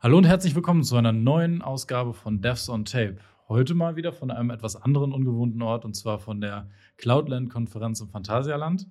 [0.00, 3.16] Hallo und herzlich willkommen zu einer neuen Ausgabe von Devs on Tape.
[3.48, 8.08] Heute mal wieder von einem etwas anderen ungewohnten Ort und zwar von der Cloudland-Konferenz im
[8.08, 8.86] Phantasialand.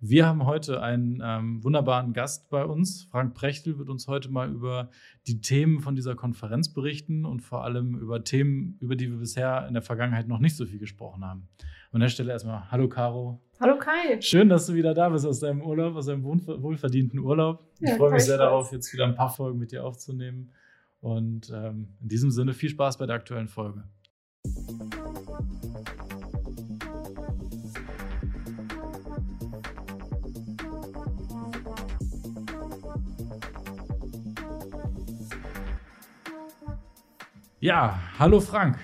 [0.00, 3.04] Wir haben heute einen ähm, wunderbaren Gast bei uns.
[3.04, 4.90] Frank Prechtel wird uns heute mal über
[5.26, 9.66] die Themen von dieser Konferenz berichten und vor allem über Themen, über die wir bisher
[9.66, 11.48] in der Vergangenheit noch nicht so viel gesprochen haben.
[11.92, 13.40] An der Stelle erstmal Hallo Caro.
[13.58, 14.20] Hallo Kai.
[14.20, 17.64] Schön, dass du wieder da bist aus deinem Urlaub, aus deinem wohlverdienten Urlaub.
[17.80, 20.52] Ja, ich freue mich sehr darauf, jetzt wieder ein paar Folgen mit dir aufzunehmen.
[21.00, 23.82] Und ähm, in diesem Sinne viel Spaß bei der aktuellen Folge.
[37.58, 38.78] Ja, hallo Frank.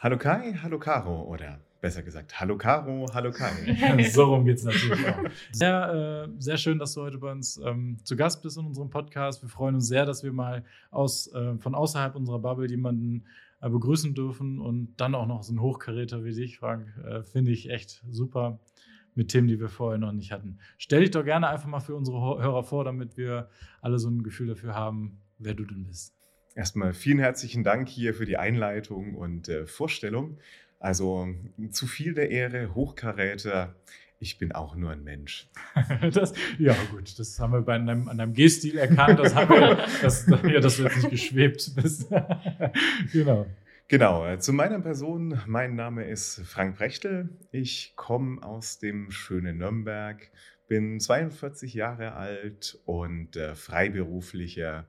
[0.00, 4.08] Hallo Kai, hallo Caro oder besser gesagt, hallo Caro, hallo Kai.
[4.12, 5.18] so rum geht es natürlich auch.
[5.50, 8.88] Sehr, äh, sehr schön, dass du heute bei uns ähm, zu Gast bist in unserem
[8.88, 9.42] Podcast.
[9.42, 13.24] Wir freuen uns sehr, dass wir mal aus, äh, von außerhalb unserer Bubble jemanden
[13.60, 16.86] äh, begrüßen dürfen und dann auch noch so ein Hochkaräter wie dich, Frank.
[17.04, 18.60] Äh, finde ich echt super
[19.16, 20.60] mit Themen, die wir vorher noch nicht hatten.
[20.78, 24.22] Stell dich doch gerne einfach mal für unsere Hörer vor, damit wir alle so ein
[24.22, 26.14] Gefühl dafür haben, wer du denn bist.
[26.54, 30.38] Erstmal vielen herzlichen Dank hier für die Einleitung und äh, Vorstellung.
[30.82, 31.28] Also
[31.70, 33.76] zu viel der Ehre, Hochkaräter.
[34.18, 35.48] Ich bin auch nur ein Mensch.
[36.12, 39.86] das, ja, gut, das haben wir bei einem, an deinem G-Stil erkannt, das haben wir,
[40.02, 42.08] das, ja, dass du jetzt nicht geschwebt bist.
[43.12, 43.46] genau.
[43.86, 45.40] Genau, äh, zu meiner Person.
[45.46, 47.28] Mein Name ist Frank Brechtel.
[47.52, 50.32] Ich komme aus dem schönen Nürnberg,
[50.66, 54.88] bin 42 Jahre alt und äh, freiberuflicher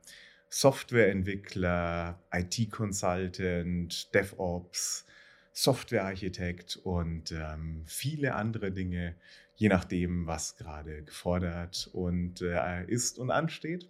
[0.50, 5.06] Softwareentwickler, IT-Consultant, DevOps,
[5.54, 9.16] Softwarearchitekt und ähm, viele andere Dinge,
[9.56, 13.88] je nachdem, was gerade gefordert und äh, ist und ansteht.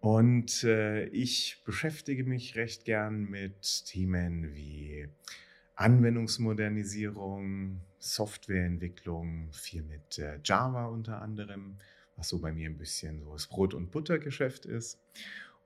[0.00, 5.08] Und äh, ich beschäftige mich recht gern mit Themen wie
[5.76, 11.78] Anwendungsmodernisierung, Softwareentwicklung, viel mit äh, Java unter anderem,
[12.16, 14.98] was so bei mir ein bisschen so das Brot- und Buttergeschäft ist.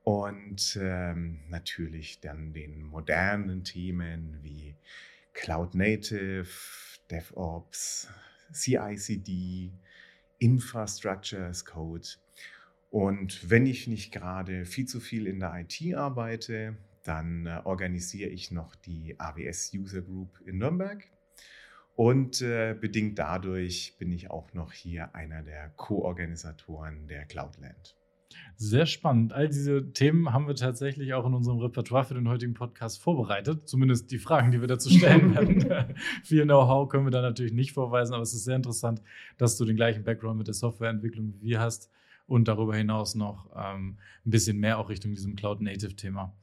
[0.03, 4.75] Und ähm, natürlich dann den modernen Themen wie
[5.33, 6.47] Cloud Native,
[7.09, 8.09] DevOps,
[8.51, 9.71] CI/CD,
[10.39, 12.07] Infrastructure as Code.
[12.89, 18.29] Und wenn ich nicht gerade viel zu viel in der IT arbeite, dann äh, organisiere
[18.29, 21.07] ich noch die AWS User Group in Nürnberg.
[21.95, 27.95] Und äh, bedingt dadurch bin ich auch noch hier einer der Co-Organisatoren der Cloudland.
[28.55, 29.33] Sehr spannend.
[29.33, 33.67] All diese Themen haben wir tatsächlich auch in unserem Repertoire für den heutigen Podcast vorbereitet.
[33.67, 35.33] Zumindest die Fragen, die wir dazu stellen
[35.69, 35.95] werden.
[36.23, 39.01] Viel Know-how können wir da natürlich nicht vorweisen, aber es ist sehr interessant,
[39.37, 41.89] dass du den gleichen Background mit der Softwareentwicklung wie wir hast
[42.27, 46.33] und darüber hinaus noch ähm, ein bisschen mehr auch Richtung diesem Cloud-Native-Thema.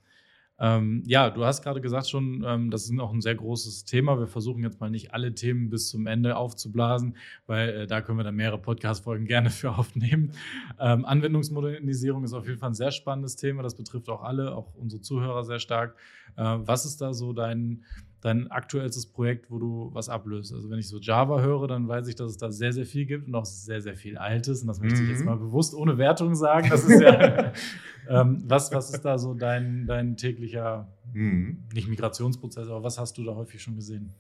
[0.61, 4.19] Ähm, ja, du hast gerade gesagt schon, ähm, das ist auch ein sehr großes Thema.
[4.19, 8.19] Wir versuchen jetzt mal nicht alle Themen bis zum Ende aufzublasen, weil äh, da können
[8.19, 10.33] wir dann mehrere Podcast-Folgen gerne für aufnehmen.
[10.81, 13.63] Ähm, Anwendungsmodernisierung ist auf jeden Fall ein sehr spannendes Thema.
[13.63, 15.97] Das betrifft auch alle, auch unsere Zuhörer sehr stark.
[16.37, 17.85] Äh, was ist da so dein,
[18.21, 20.53] dein aktuellstes Projekt, wo du was ablöst.
[20.53, 23.07] Also wenn ich so Java höre, dann weiß ich, dass es da sehr, sehr viel
[23.07, 24.63] gibt und auch sehr, sehr viel Altes.
[24.63, 25.27] Und das möchte ich jetzt mhm.
[25.27, 26.69] mal bewusst ohne Wertung sagen.
[26.69, 27.53] Das ist ja,
[28.09, 31.65] ähm, was, was ist da so dein, dein täglicher, mhm.
[31.73, 34.15] nicht Migrationsprozess, aber was hast du da häufig schon gesehen?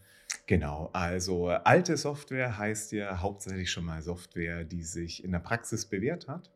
[0.46, 5.86] Genau, also alte Software heißt ja hauptsächlich schon mal Software, die sich in der Praxis
[5.86, 6.50] bewährt hat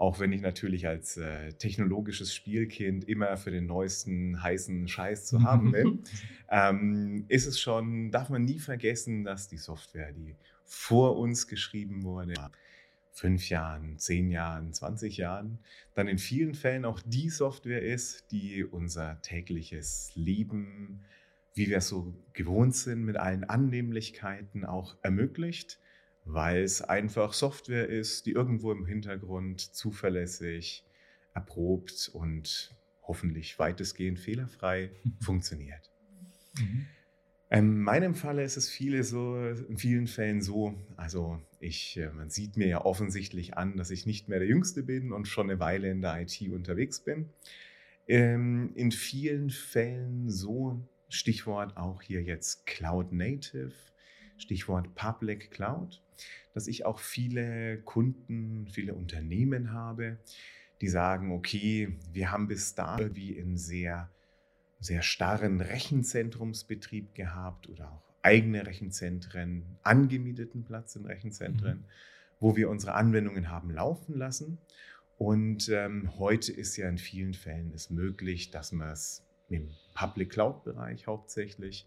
[0.00, 5.42] auch wenn ich natürlich als äh, technologisches Spielkind immer für den neuesten heißen Scheiß zu
[5.42, 6.02] haben bin,
[6.50, 12.02] ähm, ist es schon, darf man nie vergessen, dass die Software, die vor uns geschrieben
[12.02, 12.32] wurde,
[13.12, 15.58] fünf Jahren, zehn Jahren, 20 Jahren,
[15.94, 21.04] dann in vielen Fällen auch die Software ist, die unser tägliches Leben,
[21.52, 25.78] wie wir es so gewohnt sind, mit allen Annehmlichkeiten auch ermöglicht
[26.24, 30.84] weil es einfach Software ist, die irgendwo im Hintergrund zuverlässig,
[31.34, 34.90] erprobt und hoffentlich weitestgehend fehlerfrei
[35.20, 35.90] funktioniert.
[36.58, 36.86] Mhm.
[37.52, 42.30] In meinem Falle ist es viele so, in vielen Fällen so, also ich, äh, man
[42.30, 45.58] sieht mir ja offensichtlich an, dass ich nicht mehr der Jüngste bin und schon eine
[45.58, 47.30] Weile in der IT unterwegs bin.
[48.06, 53.72] Ähm, in vielen Fällen so, Stichwort auch hier jetzt Cloud Native,
[54.36, 56.00] Stichwort Public Cloud,
[56.54, 60.18] dass ich auch viele Kunden, viele Unternehmen habe,
[60.80, 64.10] die sagen, okay, wir haben bis da wie in sehr,
[64.80, 71.84] sehr starren Rechenzentrumsbetrieb gehabt oder auch eigene Rechenzentren, angemieteten Platz in Rechenzentren, mhm.
[72.38, 74.58] wo wir unsere Anwendungen haben laufen lassen.
[75.18, 80.30] Und ähm, heute ist ja in vielen Fällen es möglich, dass man es im Public
[80.30, 81.86] Cloud-Bereich hauptsächlich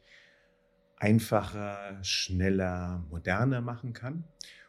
[1.03, 4.23] einfacher, schneller, moderner machen kann,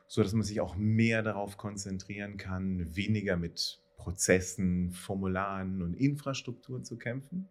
[0.09, 6.99] sodass man sich auch mehr darauf konzentrieren kann, weniger mit Prozessen, Formularen und Infrastrukturen zu
[6.99, 7.49] kämpfen,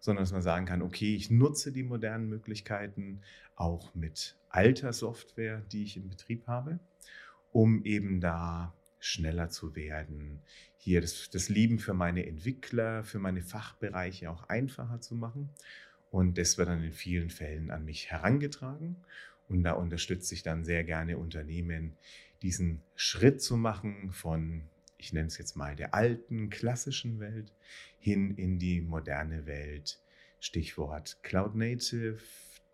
[0.00, 3.20] sondern dass man sagen kann, okay, ich nutze die modernen Möglichkeiten
[3.54, 6.80] auch mit alter Software, die ich im Betrieb habe,
[7.52, 10.40] um eben da schneller zu werden,
[10.78, 15.50] hier das, das Leben für meine Entwickler, für meine Fachbereiche auch einfacher zu machen.
[16.12, 18.96] Und das wird dann in vielen Fällen an mich herangetragen.
[19.48, 21.96] Und da unterstütze ich dann sehr gerne Unternehmen,
[22.42, 24.62] diesen Schritt zu machen von,
[24.98, 27.54] ich nenne es jetzt mal, der alten, klassischen Welt
[27.98, 30.00] hin in die moderne Welt.
[30.38, 32.18] Stichwort Cloud Native,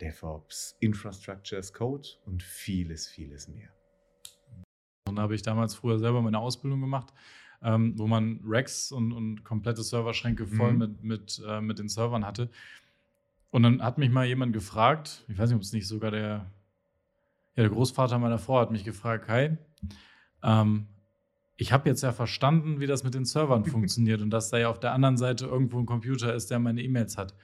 [0.01, 3.69] DevOps, Infrastructure as Code und vieles, vieles mehr.
[5.09, 7.13] Und da habe ich damals früher selber meine Ausbildung gemacht,
[7.63, 10.79] ähm, wo man Racks und, und komplette Serverschränke voll mhm.
[10.79, 12.51] mit, mit, äh, mit den Servern hatte.
[13.51, 16.51] Und dann hat mich mal jemand gefragt, ich weiß nicht, ob es nicht sogar der,
[17.57, 19.59] ja, der Großvater meiner Frau hat mich gefragt, Kai,
[20.43, 20.89] ähm,
[21.57, 24.69] ich habe jetzt ja verstanden, wie das mit den Servern funktioniert und dass da ja
[24.69, 27.35] auf der anderen Seite irgendwo ein Computer ist, der meine E-Mails hat.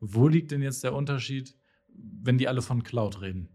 [0.00, 1.54] Wo liegt denn jetzt der Unterschied,
[1.88, 3.48] wenn die alle von Cloud reden?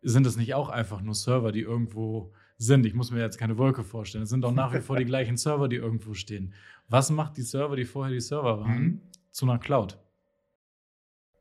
[0.00, 2.86] Sind das nicht auch einfach nur Server, die irgendwo sind.
[2.86, 4.24] Ich muss mir jetzt keine Wolke vorstellen.
[4.24, 6.54] Es sind doch nach wie vor die gleichen Server, die irgendwo stehen.
[6.88, 9.00] Was macht die Server, die vorher die Server waren, mhm.
[9.30, 9.98] zu einer Cloud?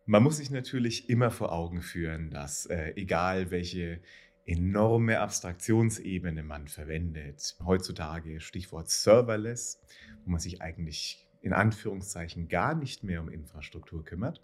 [0.09, 3.99] Man muss sich natürlich immer vor Augen führen, dass äh, egal welche
[4.45, 9.81] enorme Abstraktionsebene man verwendet, heutzutage Stichwort Serverless,
[10.23, 14.41] wo man sich eigentlich in Anführungszeichen gar nicht mehr um Infrastruktur kümmert.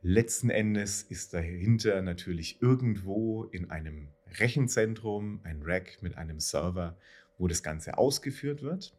[0.00, 6.96] Letzten Endes ist dahinter natürlich irgendwo in einem Rechenzentrum, ein Rack mit einem Server,
[7.36, 8.96] wo das Ganze ausgeführt wird.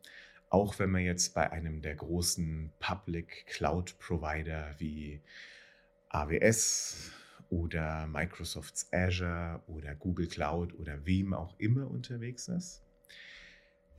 [0.47, 5.21] Auch wenn man jetzt bei einem der großen Public Cloud Provider wie
[6.13, 7.11] AWS
[7.49, 12.81] oder Microsofts Azure oder Google Cloud oder wem auch immer unterwegs ist.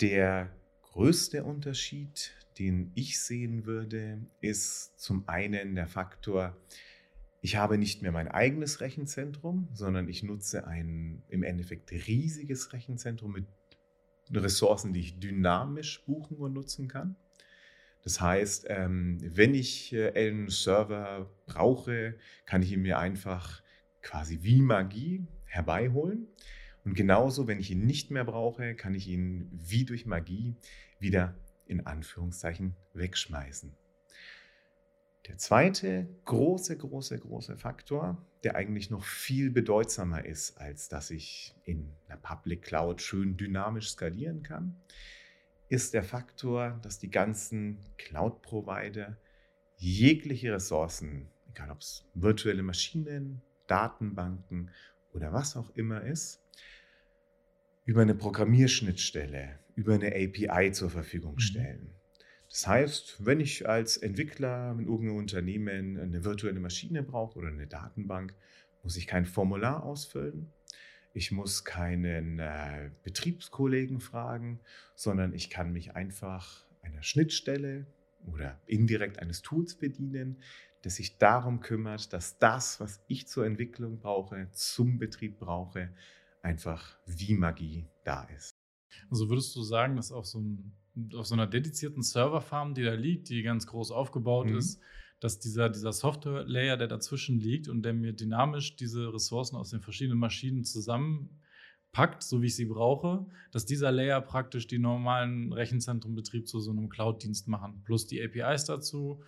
[0.00, 0.50] Der
[0.82, 6.56] größte Unterschied, den ich sehen würde, ist zum einen der Faktor,
[7.40, 13.32] ich habe nicht mehr mein eigenes Rechenzentrum, sondern ich nutze ein im Endeffekt riesiges Rechenzentrum
[13.32, 13.46] mit
[14.32, 17.16] Ressourcen, die ich dynamisch buchen und nutzen kann.
[18.02, 22.14] Das heißt, ähm, wenn ich äh, einen Server brauche,
[22.44, 23.62] kann ich ihn mir einfach
[24.02, 26.26] quasi wie Magie herbeiholen.
[26.84, 30.56] Und genauso, wenn ich ihn nicht mehr brauche, kann ich ihn wie durch Magie
[30.98, 31.34] wieder
[31.66, 33.72] in Anführungszeichen wegschmeißen.
[35.28, 41.54] Der zweite große, große, große Faktor, der eigentlich noch viel bedeutsamer ist, als dass ich
[41.64, 44.80] in einer Public Cloud schön dynamisch skalieren kann,
[45.72, 49.16] ist der Faktor, dass die ganzen Cloud-Provider
[49.78, 54.70] jegliche Ressourcen, egal ob es virtuelle Maschinen, Datenbanken
[55.14, 56.42] oder was auch immer ist,
[57.86, 61.40] über eine Programmierschnittstelle, über eine API zur Verfügung mhm.
[61.40, 61.94] stellen.
[62.50, 67.66] Das heißt, wenn ich als Entwickler in irgendeinem Unternehmen eine virtuelle Maschine brauche oder eine
[67.66, 68.34] Datenbank,
[68.82, 70.52] muss ich kein Formular ausfüllen.
[71.14, 74.60] Ich muss keinen äh, Betriebskollegen fragen,
[74.94, 77.86] sondern ich kann mich einfach einer Schnittstelle
[78.26, 80.42] oder indirekt eines Tools bedienen,
[80.82, 85.92] das sich darum kümmert, dass das, was ich zur Entwicklung brauche, zum Betrieb brauche,
[86.42, 88.56] einfach wie Magie da ist.
[89.10, 90.72] Also würdest du sagen, dass auch so ein
[91.14, 94.58] auf so einer dedizierten Serverfarm, die da liegt, die ganz groß aufgebaut mhm.
[94.58, 94.80] ist,
[95.22, 99.80] dass dieser, dieser Software-Layer, der dazwischen liegt und der mir dynamisch diese Ressourcen aus den
[99.80, 106.48] verschiedenen Maschinen zusammenpackt, so wie ich sie brauche, dass dieser Layer praktisch die normalen Rechenzentrumbetrieb
[106.48, 109.22] zu so einem Cloud-Dienst machen, plus die APIs dazu,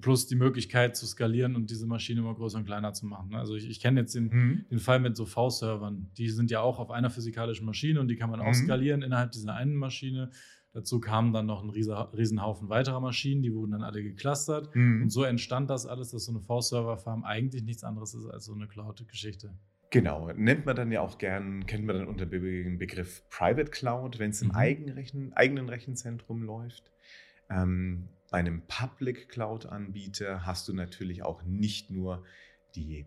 [0.00, 3.34] plus die Möglichkeit zu skalieren und diese Maschine immer größer und kleiner zu machen.
[3.34, 4.64] Also ich, ich kenne jetzt den, mhm.
[4.70, 6.08] den, Fall mit so V-Servern.
[6.16, 8.46] Die sind ja auch auf einer physikalischen Maschine und die kann man mhm.
[8.46, 10.30] auch skalieren innerhalb dieser einen Maschine.
[10.76, 14.76] Dazu kamen dann noch ein Riesenhaufen weiterer Maschinen, die wurden dann alle geclustert.
[14.76, 15.04] Mhm.
[15.04, 18.52] Und so entstand das alles, dass so eine V-Server-Farm eigentlich nichts anderes ist als so
[18.52, 19.54] eine Cloud-Geschichte.
[19.88, 24.18] Genau, nennt man dann ja auch gern, kennt man dann unter dem Begriff Private Cloud,
[24.18, 24.54] wenn es im mhm.
[24.54, 26.92] eigenen, eigenen Rechenzentrum läuft.
[27.48, 32.22] Ähm, bei einem Public Cloud-Anbieter hast du natürlich auch nicht nur
[32.74, 33.06] die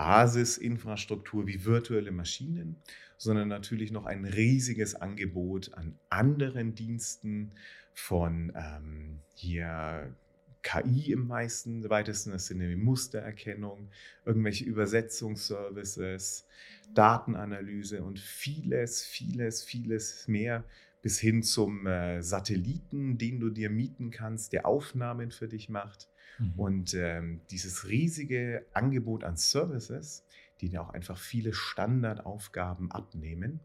[0.00, 2.76] Basisinfrastruktur wie virtuelle Maschinen,
[3.18, 7.52] sondern natürlich noch ein riesiges Angebot an anderen Diensten
[7.92, 10.16] von ähm, hier
[10.62, 13.90] KI im meisten, weitesten Sinne wie Mustererkennung,
[14.24, 16.46] irgendwelche Übersetzungsservices,
[16.94, 20.64] Datenanalyse und vieles, vieles, vieles mehr
[21.02, 26.08] bis hin zum äh, Satelliten, den du dir mieten kannst, der Aufnahmen für dich macht.
[26.40, 26.52] Mhm.
[26.56, 30.24] Und ähm, dieses riesige Angebot an Services,
[30.60, 33.60] die auch einfach viele Standardaufgaben abnehmen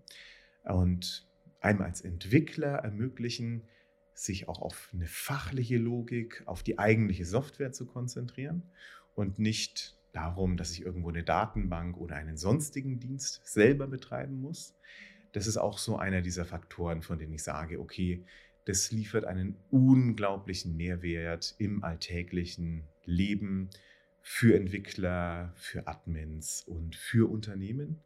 [0.63, 1.27] und
[1.61, 3.67] einem als Entwickler ermöglichen,
[4.13, 8.63] sich auch auf eine fachliche Logik, auf die eigentliche Software zu konzentrieren
[9.13, 14.73] und nicht darum, dass ich irgendwo eine Datenbank oder einen sonstigen Dienst selber betreiben muss.
[15.33, 18.23] Das ist auch so einer dieser Faktoren, von denen ich sage, okay,
[18.65, 23.69] das liefert einen unglaublichen Mehrwert im alltäglichen Leben
[24.21, 28.01] für Entwickler, für Admins und für Unternehmen.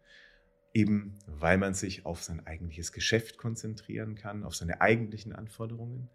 [0.73, 6.09] Eben weil man sich auf sein eigentliches Geschäft konzentrieren kann, auf seine eigentlichen Anforderungen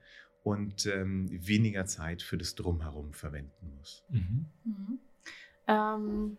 [0.44, 4.04] und ähm, weniger Zeit für das Drumherum verwenden muss.
[4.10, 4.46] Mhm.
[4.64, 4.98] Mhm.
[5.66, 6.36] Ähm,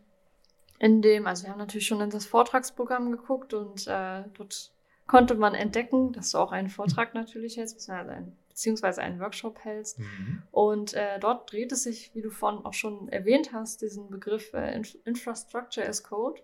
[0.79, 4.75] in dem, also wir haben natürlich schon in das Vortragsprogramm geguckt und äh, dort
[5.07, 9.59] konnte man entdecken, dass du auch einen Vortrag natürlich hältst, beziehungsweise, ein, beziehungsweise einen Workshop
[9.63, 10.00] hältst.
[10.00, 10.43] Mhm.
[10.51, 14.53] Und äh, dort dreht es sich, wie du vorhin auch schon erwähnt hast, diesen Begriff
[14.53, 16.41] äh, Infrastructure as Code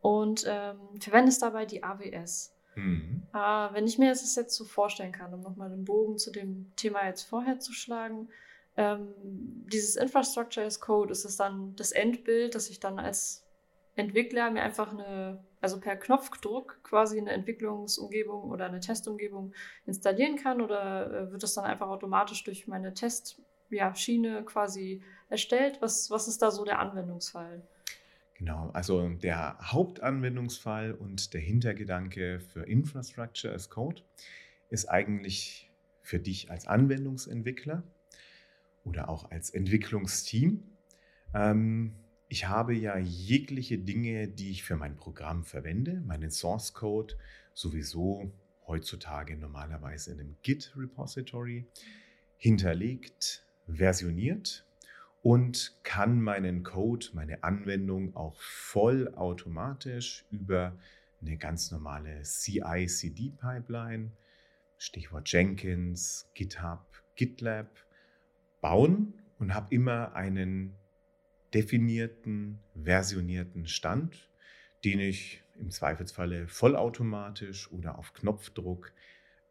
[0.00, 2.54] und ähm, verwendest dabei die AWS.
[2.76, 3.22] Mhm.
[3.34, 6.70] Äh, wenn ich mir das jetzt so vorstellen kann, um nochmal den Bogen zu dem
[6.76, 8.28] Thema jetzt vorher zu schlagen,
[8.76, 9.08] ähm,
[9.66, 13.44] dieses Infrastructure as Code, ist es dann das Endbild, dass ich dann als
[14.00, 19.52] Entwickler mir einfach eine, also per Knopfdruck quasi eine Entwicklungsumgebung oder eine Testumgebung
[19.86, 25.78] installieren kann oder äh, wird das dann einfach automatisch durch meine Testschiene ja, quasi erstellt?
[25.80, 27.62] Was, was ist da so der Anwendungsfall?
[28.40, 34.02] Genau, also der Hauptanwendungsfall und der Hintergedanke für Infrastructure as Code
[34.70, 35.70] ist eigentlich
[36.02, 37.82] für dich als Anwendungsentwickler
[38.84, 40.62] oder auch als Entwicklungsteam.
[41.34, 41.94] Ähm,
[42.30, 47.16] ich habe ja jegliche Dinge, die ich für mein Programm verwende, meinen Source Code
[47.54, 48.30] sowieso
[48.68, 51.66] heutzutage normalerweise in einem Git-Repository
[52.36, 54.64] hinterlegt, versioniert
[55.22, 60.78] und kann meinen Code, meine Anwendung auch vollautomatisch über
[61.20, 64.12] eine ganz normale CI-CD-Pipeline,
[64.78, 67.66] Stichwort Jenkins, GitHub, GitLab,
[68.60, 70.76] bauen und habe immer einen
[71.54, 74.28] definierten, versionierten Stand,
[74.84, 78.92] den ich im Zweifelsfalle vollautomatisch oder auf Knopfdruck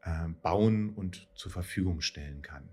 [0.04, 2.70] äh, bauen und zur Verfügung stellen kann.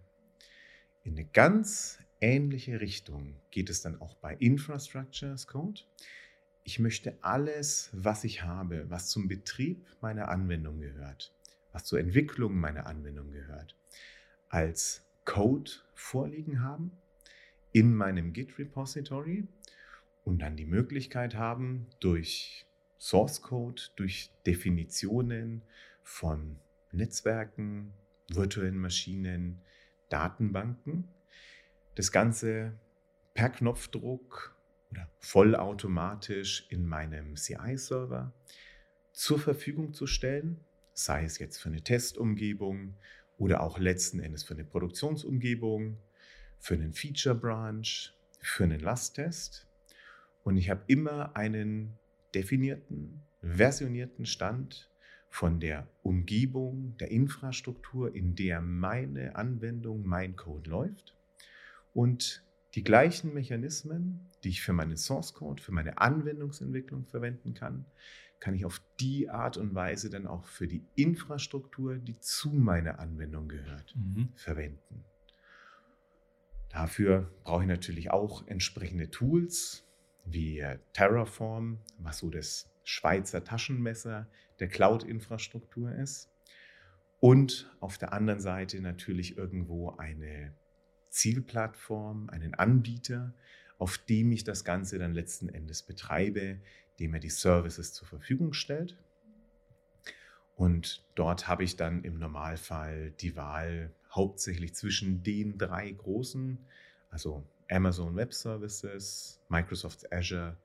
[1.05, 5.83] In eine ganz ähnliche Richtung geht es dann auch bei Infrastructure as Code.
[6.65, 11.33] Ich möchte alles, was ich habe, was zum Betrieb meiner Anwendung gehört,
[11.73, 13.77] was zur Entwicklung meiner Anwendung gehört,
[14.49, 16.93] als Code vorliegen haben
[17.77, 19.47] in meinem Git-Repository
[20.25, 22.65] und dann die Möglichkeit haben, durch
[22.99, 25.61] Source Code, durch Definitionen
[26.03, 26.57] von
[26.91, 27.93] Netzwerken,
[28.29, 29.61] virtuellen Maschinen,
[30.09, 31.07] Datenbanken,
[31.97, 32.73] das Ganze
[33.35, 34.57] per Knopfdruck
[34.91, 38.33] oder vollautomatisch in meinem CI-Server
[39.13, 40.65] zur Verfügung zu stellen,
[40.95, 42.95] sei es jetzt für eine Testumgebung
[43.37, 45.99] oder auch letzten Endes für eine Produktionsumgebung
[46.59, 49.67] für einen Feature Branch, für einen Lasttest.
[50.45, 51.99] Und ich habe immer einen
[52.35, 54.91] definierten, versionierten Stand
[55.29, 61.15] von der Umgebung, der Infrastruktur, in der meine Anwendung, mein Code läuft.
[61.93, 62.43] Und
[62.75, 67.87] die gleichen Mechanismen, die ich für meinen Source Code, für meine Anwendungsentwicklung verwenden kann,
[68.39, 72.99] kann ich auf die Art und Weise dann auch für die Infrastruktur, die zu meiner
[72.99, 74.29] Anwendung gehört, mhm.
[74.35, 75.05] verwenden.
[76.77, 79.87] Dafür brauche ich natürlich auch entsprechende Tools
[80.27, 84.29] wie äh, Terraform, was so das Schweizer Taschenmesser
[84.61, 86.31] der Cloud-Infrastruktur ist.
[87.19, 90.53] Und auf der anderen Seite natürlich irgendwo eine
[91.09, 93.33] Zielplattform, einen Anbieter,
[93.79, 96.61] auf dem ich das Ganze dann letzten Endes betreibe,
[97.01, 98.99] dem er die Services zur Verfügung stellt.
[100.57, 106.59] Und dort habe ich dann im Normalfall die Wahl hauptsächlich zwischen den drei großen,
[107.11, 110.57] also Amazon Web Services, Microsoft Azure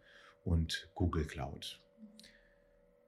[0.44, 1.80] und Google Cloud.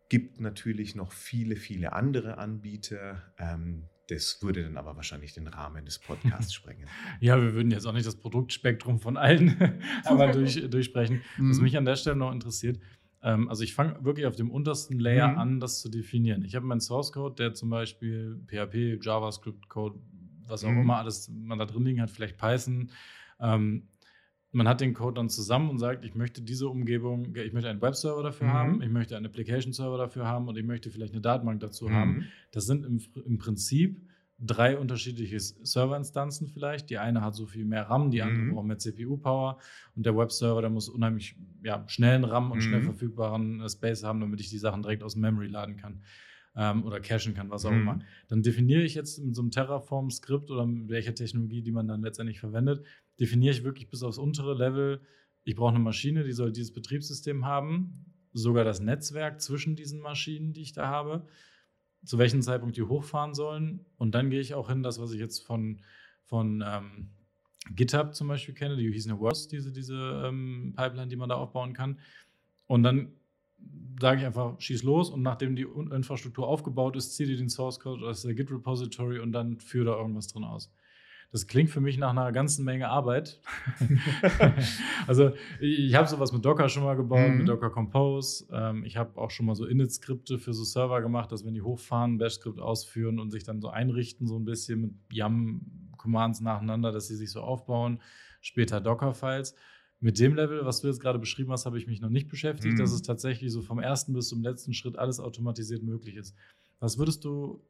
[0.10, 3.34] Gibt natürlich noch viele, viele andere Anbieter.
[3.38, 6.88] Ähm, das würde dann aber wahrscheinlich den Rahmen des Podcasts sprengen.
[7.20, 11.22] Ja, wir würden jetzt auch nicht das Produktspektrum von allen einmal durch, durchsprechen.
[11.38, 11.64] Was mhm.
[11.64, 12.80] mich an der Stelle noch interessiert,
[13.24, 15.38] ähm, also ich fange wirklich auf dem untersten Layer mhm.
[15.38, 16.44] an, das zu definieren.
[16.44, 20.00] Ich habe meinen Source Code, der zum Beispiel PHP, JavaScript Code
[20.48, 20.82] was auch mhm.
[20.82, 22.92] immer alles man da drin liegen hat, vielleicht Python.
[23.40, 23.88] Ähm,
[24.52, 27.82] man hat den Code dann zusammen und sagt, ich möchte diese Umgebung, ich möchte einen
[27.82, 28.54] Webserver dafür Mhm.
[28.54, 32.14] haben, ich möchte einen Application-Server dafür haben und ich möchte vielleicht eine Datenbank dazu haben.
[32.18, 32.24] Mhm.
[32.52, 34.00] Das sind im, im Prinzip
[34.38, 36.90] drei unterschiedliche Serverinstanzen vielleicht.
[36.90, 38.54] Die eine hat so viel mehr RAM, die andere Mhm.
[38.54, 39.58] braucht mehr CPU-Power
[39.96, 42.86] und der Webserver, der muss unheimlich ja, schnellen RAM und schnell Mhm.
[42.86, 46.02] verfügbaren äh, Space haben, damit ich die Sachen direkt aus dem Memory laden kann
[46.56, 47.82] ähm, oder cachen kann, was auch Mhm.
[47.82, 48.00] immer.
[48.28, 52.02] Dann definiere ich jetzt mit so einem Terraform-Skript oder mit welcher Technologie, die man dann
[52.02, 52.86] letztendlich verwendet,
[53.20, 55.02] definiere ich wirklich bis aufs untere Level,
[55.44, 60.54] ich brauche eine Maschine, die soll dieses Betriebssystem haben, sogar das Netzwerk zwischen diesen Maschinen,
[60.54, 61.28] die ich da habe,
[62.06, 63.86] zu welchem Zeitpunkt die hochfahren sollen.
[63.98, 65.82] Und dann gehe ich auch hin, das, was ich jetzt von,
[66.24, 67.10] von ähm,
[67.76, 71.36] GitHub zum Beispiel kenne, die hießen ja Worst, diese, diese ähm, Pipeline, die man da
[71.36, 72.00] aufbauen kann.
[72.68, 73.14] Und dann
[74.00, 77.80] sage ich einfach, schieß los und nachdem die Infrastruktur aufgebaut ist, zieh dir den Source
[77.80, 80.74] Code aus der Git Repository und dann führe da irgendwas drin aus.
[81.32, 83.42] Das klingt für mich nach einer ganzen Menge Arbeit.
[85.08, 87.38] also ich, ich habe sowas mit Docker schon mal gebaut, Mhm.
[87.40, 88.46] mit Docker Compose.
[88.52, 91.62] Ähm, ich habe auch schon mal so Init-Skripte für so Server gemacht, dass wenn die
[91.62, 97.08] hochfahren, Bash-Skript ausführen und sich dann so einrichten, so ein bisschen mit YAM-Commands nacheinander, dass
[97.08, 98.00] sie sich so aufbauen.
[98.42, 99.56] Später Docker-Files.
[100.04, 102.74] Mit dem Level, was du jetzt gerade beschrieben hast, habe ich mich noch nicht beschäftigt,
[102.74, 102.78] Mhm.
[102.78, 106.36] dass es tatsächlich so vom ersten bis zum letzten Schritt alles automatisiert möglich ist.
[106.82, 107.64] Was würdest du,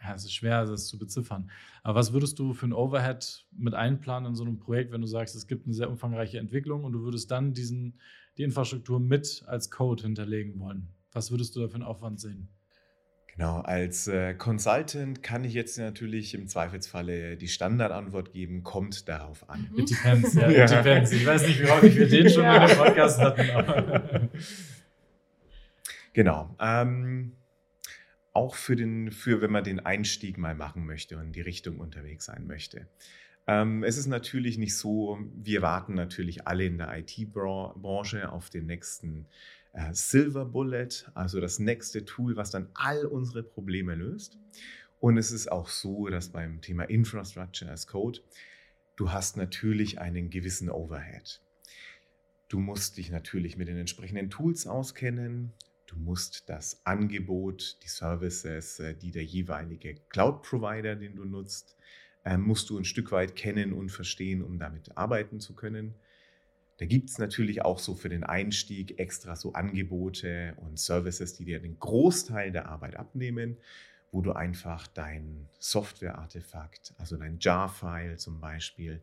[0.00, 1.50] ja, es ist schwer, das zu beziffern,
[1.82, 5.08] aber was würdest du für ein Overhead mit einplanen in so einem Projekt, wenn du
[5.08, 7.98] sagst, es gibt eine sehr umfangreiche Entwicklung und du würdest dann diesen,
[8.38, 10.88] die Infrastruktur mit als Code hinterlegen wollen?
[11.10, 12.48] Was würdest du da für einen Aufwand sehen?
[13.34, 19.48] Genau, als äh, Consultant kann ich jetzt natürlich im Zweifelsfalle die Standardantwort geben, kommt darauf
[19.48, 19.70] an.
[19.72, 19.78] Mhm.
[19.80, 20.64] It depends, ja, Ja.
[20.64, 21.12] it depends.
[21.12, 22.62] Ich weiß nicht, wie häufig wir den schon Ja.
[22.62, 23.50] in dem Podcast hatten.
[23.50, 24.28] Aber
[26.12, 26.54] Genau.
[26.60, 27.32] Ähm,
[28.34, 31.78] auch für den, für wenn man den Einstieg mal machen möchte und in die Richtung
[31.80, 32.86] unterwegs sein möchte.
[33.46, 38.66] Ähm, es ist natürlich nicht so, wir warten natürlich alle in der IT-Branche auf den
[38.66, 39.26] nächsten äh,
[39.92, 44.38] Silver Bullet, also das nächste Tool, was dann all unsere Probleme löst.
[45.00, 48.20] Und es ist auch so, dass beim Thema Infrastructure as Code,
[48.96, 51.40] du hast natürlich einen gewissen Overhead.
[52.48, 55.52] Du musst dich natürlich mit den entsprechenden Tools auskennen.
[55.86, 61.76] Du musst das Angebot, die Services, äh, die der jeweilige Cloud-Provider, den du nutzt,
[62.24, 65.94] äh, musst du ein Stück weit kennen und verstehen, um damit arbeiten zu können.
[66.82, 71.44] Da gibt es natürlich auch so für den Einstieg extra so Angebote und Services, die
[71.44, 73.56] dir den Großteil der Arbeit abnehmen,
[74.10, 79.00] wo du einfach dein Software-Artefakt, also dein Jar-File zum Beispiel,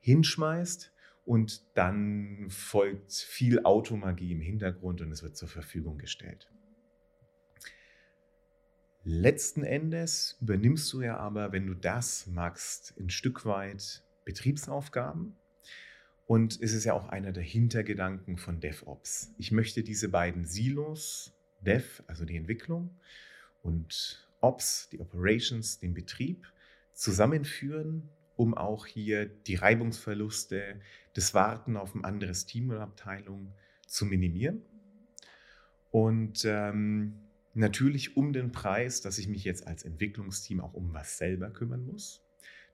[0.00, 0.92] hinschmeißt
[1.24, 6.50] und dann folgt viel Automagie im Hintergrund und es wird zur Verfügung gestellt.
[9.02, 15.38] Letzten Endes übernimmst du ja aber, wenn du das machst, ein Stück weit Betriebsaufgaben.
[16.26, 19.34] Und es ist ja auch einer der Hintergedanken von DevOps.
[19.36, 22.96] Ich möchte diese beiden Silos, Dev, also die Entwicklung,
[23.62, 26.46] und Ops, die Operations, den Betrieb,
[26.92, 30.80] zusammenführen, um auch hier die Reibungsverluste,
[31.14, 33.52] das Warten auf ein anderes Team oder Abteilung
[33.86, 34.62] zu minimieren.
[35.90, 37.14] Und ähm,
[37.52, 41.84] natürlich um den Preis, dass ich mich jetzt als Entwicklungsteam auch um was selber kümmern
[41.86, 42.22] muss,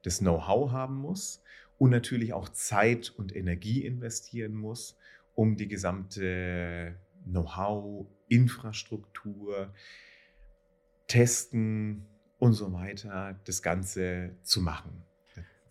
[0.02, 1.42] das Know-how haben muss
[1.80, 4.98] und natürlich auch Zeit und Energie investieren muss,
[5.34, 9.72] um die gesamte Know-how, Infrastruktur,
[11.06, 12.04] Testen
[12.38, 15.04] und so weiter, das Ganze zu machen.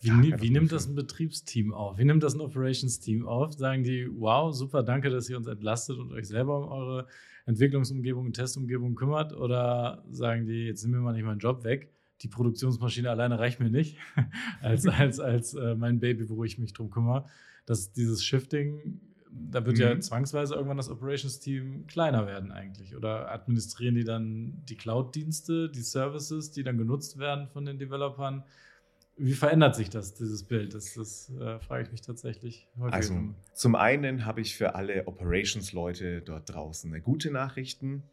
[0.01, 1.99] Wie, Ja, wie nimmt das ein Betriebsteam auf?
[1.99, 3.53] Wie nimmt das ein Operations-Team auf?
[3.53, 7.07] Sagen die, wow, super, danke, dass ihr uns entlastet und euch selber um eure
[7.45, 9.33] Entwicklungsumgebung und Testumgebung kümmert?
[9.33, 13.59] Oder sagen die, jetzt nimm mir mal nicht meinen Job weg, die Produktionsmaschine alleine reicht
[13.59, 13.97] mir nicht,
[14.61, 17.25] als, als, als äh, mein Baby, wo ich mich drum kümmere.
[17.65, 18.99] Dass dieses Shifting,
[19.31, 20.01] da wird ja Mhm.
[20.01, 22.95] zwangsweise irgendwann das Operations-Team kleiner werden eigentlich.
[22.95, 28.43] Oder administrieren die dann die Cloud-Dienste, die Services, die dann genutzt werden von den Developern?
[29.21, 30.73] Wie verändert sich das, dieses Bild?
[30.73, 32.93] Das, das äh, frage ich mich tatsächlich häufig.
[32.93, 33.19] Also
[33.53, 38.03] zum einen habe ich für alle Operations-Leute dort draußen eine gute Nachrichten.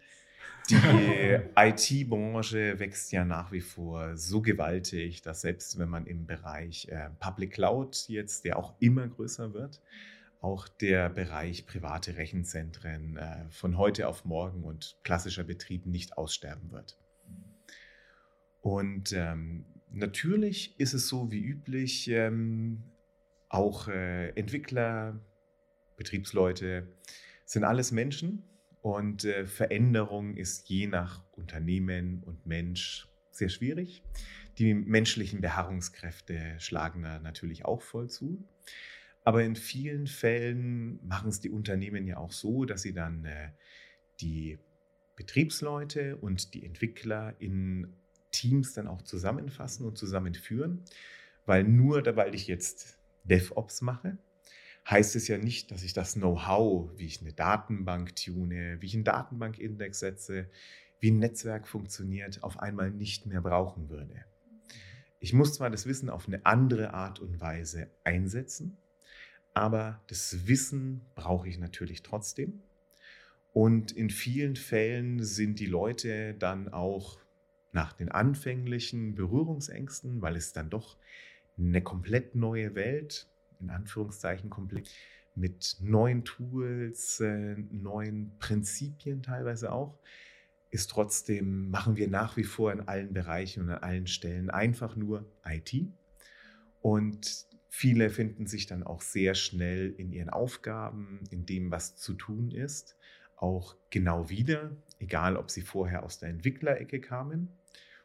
[0.69, 6.89] Die IT-Branche wächst ja nach wie vor so gewaltig, dass selbst wenn man im Bereich
[6.89, 9.81] äh, Public Cloud jetzt, der auch immer größer wird,
[10.41, 16.73] auch der Bereich private Rechenzentren äh, von heute auf morgen und klassischer Betrieb nicht aussterben
[16.73, 16.99] wird.
[18.61, 22.83] Und ähm, natürlich ist es so wie üblich, ähm,
[23.49, 25.21] auch äh, Entwickler,
[25.97, 26.89] Betriebsleute
[27.45, 28.43] sind alles Menschen
[28.87, 34.05] und äh, Veränderung ist je nach Unternehmen und Mensch sehr schwierig.
[34.59, 38.45] Die menschlichen Beharrungskräfte schlagen da natürlich auch voll zu.
[39.25, 43.51] Aber in vielen Fällen machen es die Unternehmen ja auch so, dass sie dann äh,
[44.21, 44.61] die
[45.17, 47.93] Betriebsleute und die Entwickler in
[48.31, 50.85] Teams dann auch zusammenfassen und zusammenführen,
[51.45, 54.17] weil nur, weil ich jetzt DevOps mache,
[54.89, 58.95] heißt es ja nicht, dass ich das Know-how, wie ich eine Datenbank tune, wie ich
[58.95, 60.49] einen Datenbankindex setze,
[61.01, 64.25] wie ein Netzwerk funktioniert, auf einmal nicht mehr brauchen würde.
[65.19, 68.77] Ich muss zwar das Wissen auf eine andere Art und Weise einsetzen,
[69.55, 72.61] aber das Wissen brauche ich natürlich trotzdem.
[73.53, 77.19] Und in vielen Fällen sind die Leute dann auch
[77.73, 80.97] nach den anfänglichen Berührungsängsten, weil es dann doch
[81.59, 83.27] eine komplett neue Welt,
[83.61, 84.91] in Anführungszeichen komplett,
[85.37, 89.99] mit neuen Tools, äh, neuen Prinzipien teilweise auch,
[90.71, 94.97] ist trotzdem, machen wir nach wie vor in allen Bereichen und an allen Stellen einfach
[94.97, 95.87] nur IT.
[96.81, 102.15] Und viele finden sich dann auch sehr schnell in ihren Aufgaben, in dem, was zu
[102.15, 102.97] tun ist,
[103.37, 107.51] auch genau wieder, egal ob sie vorher aus der Entwicklerecke kamen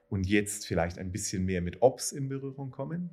[0.10, 3.12] und jetzt vielleicht ein bisschen mehr mit Ops in Berührung kommen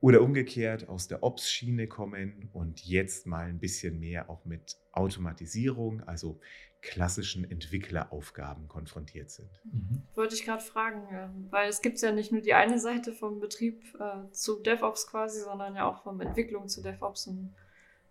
[0.00, 6.02] oder umgekehrt aus der Ops-Schiene kommen und jetzt mal ein bisschen mehr auch mit Automatisierung,
[6.02, 6.40] also
[6.82, 9.50] klassischen Entwickleraufgaben konfrontiert sind.
[9.64, 10.02] Mhm.
[10.14, 13.82] Wollte ich gerade fragen, weil es gibt ja nicht nur die eine Seite vom Betrieb
[13.98, 17.26] äh, zu DevOps quasi, sondern ja auch vom Entwicklung zu DevOps.
[17.26, 17.54] Und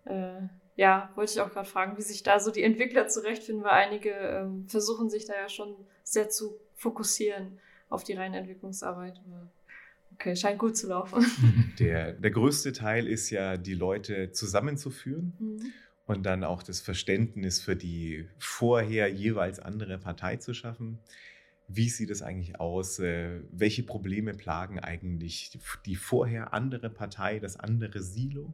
[0.05, 0.41] äh,
[0.75, 4.11] ja, wollte ich auch gerade fragen, wie sich da so die Entwickler zurechtfinden, weil einige
[4.11, 9.21] ähm, versuchen sich da ja schon sehr zu fokussieren auf die reine Entwicklungsarbeit.
[10.15, 11.25] Okay, scheint gut zu laufen.
[11.79, 15.33] Der, der größte Teil ist ja, die Leute zusammenzuführen.
[15.39, 15.73] Mhm
[16.05, 20.99] und dann auch das Verständnis für die vorher jeweils andere Partei zu schaffen.
[21.67, 22.99] Wie sieht es eigentlich aus?
[22.99, 28.53] Äh, welche Probleme plagen eigentlich die vorher andere Partei, das andere Silo?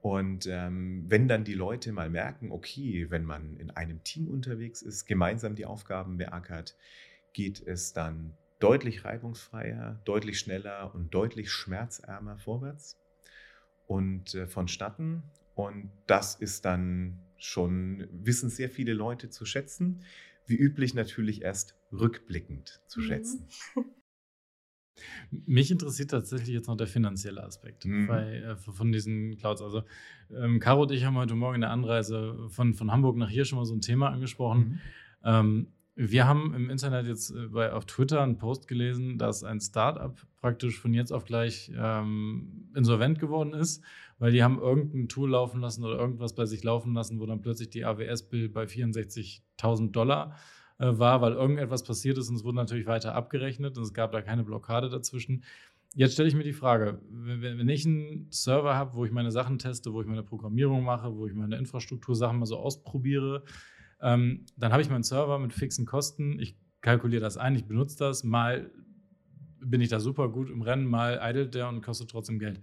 [0.00, 4.80] Und ähm, wenn dann die Leute mal merken, okay, wenn man in einem Team unterwegs
[4.80, 6.76] ist, gemeinsam die Aufgaben beackert,
[7.32, 12.96] geht es dann deutlich reibungsfreier, deutlich schneller und deutlich schmerzärmer vorwärts
[13.86, 15.24] und äh, vonstatten.
[15.54, 20.04] Und das ist dann schon, wissen sehr viele Leute zu schätzen.
[20.46, 23.04] Wie üblich natürlich erst rückblickend zu mhm.
[23.04, 23.48] schätzen.
[25.30, 28.06] Mich interessiert tatsächlich jetzt noch der finanzielle Aspekt mhm.
[28.06, 29.62] bei, äh, von diesen Clouds.
[29.62, 29.84] Also,
[30.30, 33.44] ähm, Caro und ich haben heute Morgen in der Anreise von, von Hamburg nach hier
[33.44, 34.60] schon mal so ein Thema angesprochen.
[34.60, 34.80] Mhm.
[35.24, 35.72] Ähm,
[36.08, 40.16] wir haben im Internet jetzt äh, bei, auf Twitter einen Post gelesen, dass ein Startup
[40.40, 43.84] praktisch von jetzt auf gleich ähm, insolvent geworden ist,
[44.18, 47.42] weil die haben irgendein Tool laufen lassen oder irgendwas bei sich laufen lassen, wo dann
[47.42, 50.36] plötzlich die AWS-Bill bei 64.000 Dollar
[50.78, 54.12] äh, war, weil irgendetwas passiert ist und es wurde natürlich weiter abgerechnet und es gab
[54.12, 55.44] da keine Blockade dazwischen.
[55.94, 59.32] Jetzt stelle ich mir die Frage, wenn, wenn ich einen Server habe, wo ich meine
[59.32, 63.42] Sachen teste, wo ich meine Programmierung mache, wo ich meine Infrastruktursachen mal so ausprobiere,
[64.02, 66.38] ähm, dann habe ich meinen Server mit fixen Kosten.
[66.40, 68.24] Ich kalkuliere das ein, ich benutze das.
[68.24, 68.70] Mal
[69.60, 72.60] bin ich da super gut im Rennen, mal eidelt der und kostet trotzdem Geld.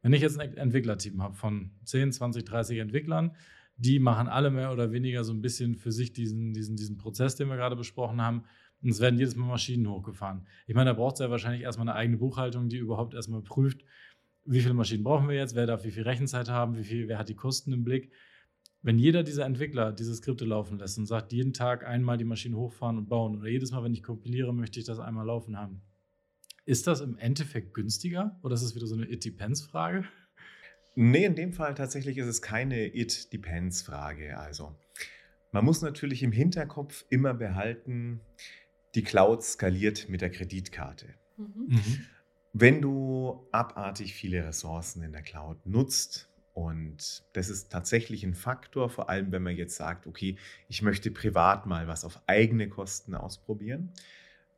[0.00, 3.36] Wenn ich jetzt ein Entwicklerteam habe von 10, 20, 30 Entwicklern,
[3.76, 7.36] die machen alle mehr oder weniger so ein bisschen für sich diesen, diesen, diesen Prozess,
[7.36, 8.44] den wir gerade besprochen haben.
[8.82, 10.46] Und es werden jedes Mal Maschinen hochgefahren.
[10.66, 13.84] Ich meine, da braucht es ja wahrscheinlich erstmal eine eigene Buchhaltung, die überhaupt erstmal prüft,
[14.44, 17.18] wie viele Maschinen brauchen wir jetzt, wer darf wie viel Rechenzeit haben, wie viel, wer
[17.18, 18.10] hat die Kosten im Blick
[18.82, 22.56] wenn jeder dieser Entwickler diese Skripte laufen lässt und sagt, jeden Tag einmal die Maschine
[22.56, 25.82] hochfahren und bauen oder jedes Mal, wenn ich kompiliere, möchte ich das einmal laufen haben,
[26.64, 30.04] ist das im Endeffekt günstiger oder ist es wieder so eine It-Depends-Frage?
[30.94, 34.38] Nee, in dem Fall tatsächlich ist es keine It-Depends-Frage.
[34.38, 34.74] Also,
[35.52, 38.20] man muss natürlich im Hinterkopf immer behalten,
[38.94, 41.14] die Cloud skaliert mit der Kreditkarte.
[41.36, 41.66] Mhm.
[41.68, 42.06] Mhm.
[42.52, 46.27] Wenn du abartig viele Ressourcen in der Cloud nutzt,
[46.58, 51.12] und das ist tatsächlich ein Faktor, vor allem wenn man jetzt sagt, okay, ich möchte
[51.12, 53.92] privat mal was auf eigene Kosten ausprobieren.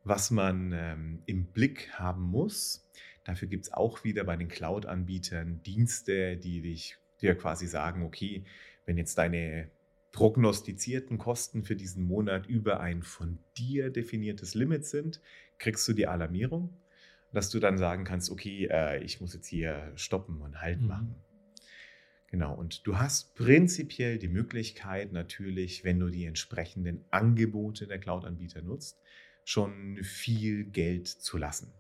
[0.03, 2.89] Was man ähm, im Blick haben muss,
[3.25, 8.45] dafür gibt es auch wieder bei den Cloud-Anbietern Dienste, die dich dir quasi sagen, okay,
[8.87, 9.71] wenn jetzt deine
[10.13, 15.21] prognostizierten Kosten für diesen Monat über ein von dir definiertes Limit sind,
[15.59, 16.73] kriegst du die Alarmierung,
[17.31, 20.87] dass du dann sagen kannst, okay, äh, ich muss jetzt hier stoppen und Halt mhm.
[20.87, 21.30] machen.
[22.31, 28.63] Genau, und du hast prinzipiell die Möglichkeit natürlich, wenn du die entsprechenden Angebote der Cloud-Anbieter
[28.63, 29.01] nutzt,
[29.45, 31.75] schon viel Geld zu lassen.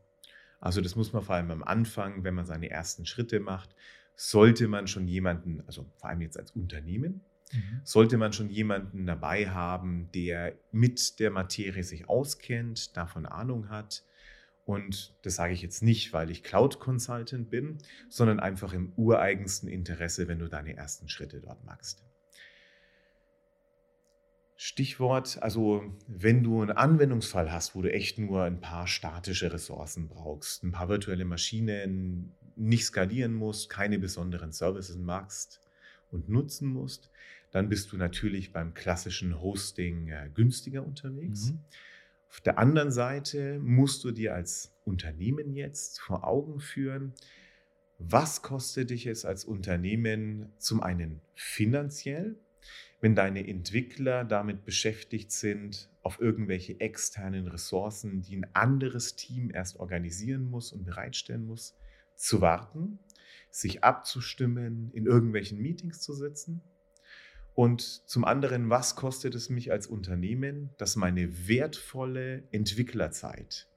[0.59, 3.77] Also das muss man vor allem am Anfang, wenn man seine ersten Schritte macht,
[4.17, 7.81] sollte man schon jemanden, also vor allem jetzt als Unternehmen, mhm.
[7.85, 14.03] sollte man schon jemanden dabei haben, der mit der Materie sich auskennt, davon Ahnung hat
[14.71, 17.79] Und das sage ich jetzt nicht, weil ich Cloud Consultant bin,
[18.09, 22.05] sondern einfach im ureigensten Interesse, wenn du deine ersten Schritte dort machst.
[24.55, 30.07] Stichwort, also wenn du einen Anwendungsfall hast, wo du echt nur ein paar statische Ressourcen
[30.07, 35.61] brauchst, ein paar virtuelle Maschinen, nicht skalieren musst, keine besonderen Services magst
[36.13, 37.11] und nutzen musst,
[37.51, 41.51] dann bist du natürlich beim klassischen Hosting äh, günstiger unterwegs.
[41.51, 41.65] Mhm.
[42.31, 47.13] Auf der anderen Seite musst du dir als Unternehmen jetzt vor Augen führen,
[47.99, 52.37] was kostet dich es als Unternehmen zum einen finanziell,
[53.01, 59.81] wenn deine Entwickler damit beschäftigt sind, auf irgendwelche externen Ressourcen, die ein anderes Team erst
[59.81, 61.77] organisieren muss und bereitstellen muss,
[62.15, 63.01] zu warten,
[63.51, 66.63] sich abzustimmen, in irgendwelchen Meetings zu sitzen
[67.55, 73.69] und zum anderen, was kostet es mich als Unternehmen, dass meine wertvolle Entwicklerzeit,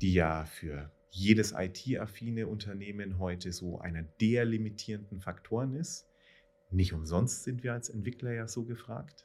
[0.00, 6.06] die ja für jedes IT-affine Unternehmen heute so einer der limitierenden Faktoren ist,
[6.70, 9.24] nicht umsonst sind wir als Entwickler ja so gefragt.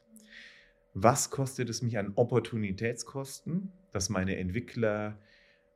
[0.94, 5.18] Was kostet es mich an Opportunitätskosten, dass meine Entwickler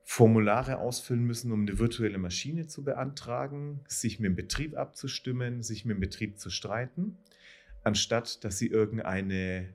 [0.05, 5.85] Formulare ausfüllen müssen, um eine virtuelle Maschine zu beantragen, sich mit dem Betrieb abzustimmen, sich
[5.85, 7.19] mit dem Betrieb zu streiten?
[7.89, 9.75] Anstatt dass sie irgendeine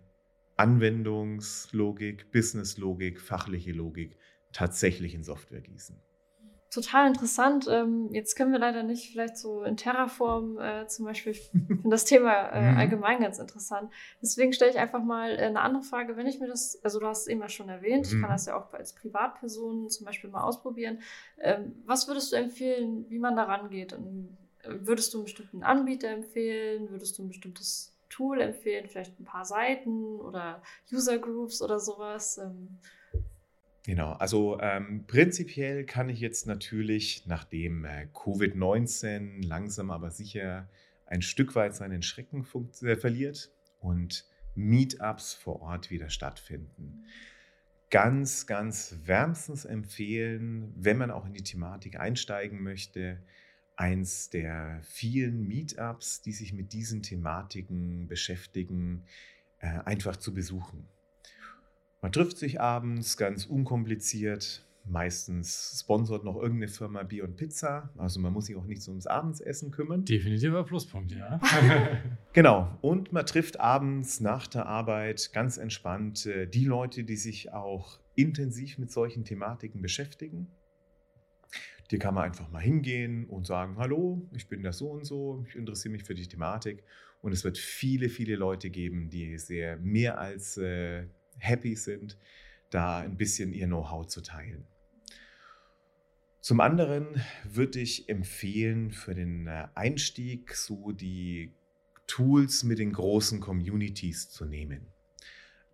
[0.56, 4.18] Anwendungslogik, Businesslogik, fachliche Logik
[4.52, 6.00] tatsächlich in Software gießen.
[6.74, 7.68] Total interessant.
[7.70, 11.90] Ähm, jetzt können wir leider nicht vielleicht so in Terraform äh, zum Beispiel, ich finde
[11.90, 12.78] das Thema äh, mhm.
[12.78, 13.92] allgemein ganz interessant.
[14.24, 16.18] Deswegen stelle ich einfach mal äh, eine andere Frage.
[16.18, 18.34] Wenn ich mir das, also du hast es eben ja schon erwähnt, ich kann mhm.
[18.34, 21.00] das ja auch als Privatperson zum Beispiel mal ausprobieren.
[21.40, 23.94] Ähm, was würdest du empfehlen, wie man da rangeht?
[23.94, 26.90] Und würdest du einen bestimmten Anbieter empfehlen?
[26.90, 32.38] Würdest du ein bestimmtes Tool empfehlen, vielleicht ein paar Seiten oder User Groups oder sowas.
[32.38, 32.78] Ähm.
[33.86, 40.70] Genau, also ähm, prinzipiell kann ich jetzt natürlich, nachdem äh, Covid-19 langsam aber sicher
[41.06, 42.46] ein Stück weit seinen Schrecken
[42.84, 47.06] äh, verliert und Meetups vor Ort wieder stattfinden,
[47.90, 53.22] ganz, ganz wärmstens empfehlen, wenn man auch in die Thematik einsteigen möchte,
[53.76, 59.04] eins der vielen Meetups, die sich mit diesen Thematiken beschäftigen,
[59.60, 60.88] äh, einfach zu besuchen.
[62.02, 64.66] Man trifft sich abends ganz unkompliziert.
[64.86, 67.90] Meistens sponsort noch irgendeine Firma Bier und Pizza.
[67.98, 70.04] Also man muss sich auch nicht so ums Abendessen kümmern.
[70.04, 71.40] Definitiver Pluspunkt, ja.
[72.34, 72.78] genau.
[72.82, 78.00] Und man trifft abends nach der Arbeit ganz entspannt äh, die Leute, die sich auch
[78.16, 80.52] intensiv mit solchen Thematiken beschäftigen.
[81.90, 85.44] Hier kann man einfach mal hingehen und sagen, hallo, ich bin das so und so,
[85.48, 86.84] ich interessiere mich für die Thematik.
[87.22, 91.06] Und es wird viele, viele Leute geben, die sehr mehr als äh,
[91.40, 92.18] happy sind,
[92.70, 94.66] da ein bisschen ihr Know-how zu teilen.
[96.42, 101.54] Zum anderen würde ich empfehlen, für den äh, Einstieg so die
[102.08, 104.88] Tools mit den großen Communities zu nehmen.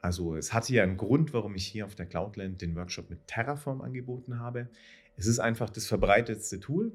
[0.02, 3.28] Also es hatte ja einen Grund, warum ich hier auf der Cloudland den Workshop mit
[3.28, 4.70] Terraform angeboten habe.
[5.20, 6.86] Es ist einfach das verbreitetste Tool.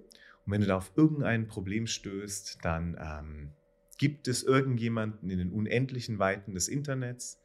[0.47, 3.51] Und wenn du da auf irgendein Problem stößt, dann ähm,
[3.99, 7.39] gibt es irgendjemanden in den unendlichen Weiten des Internets,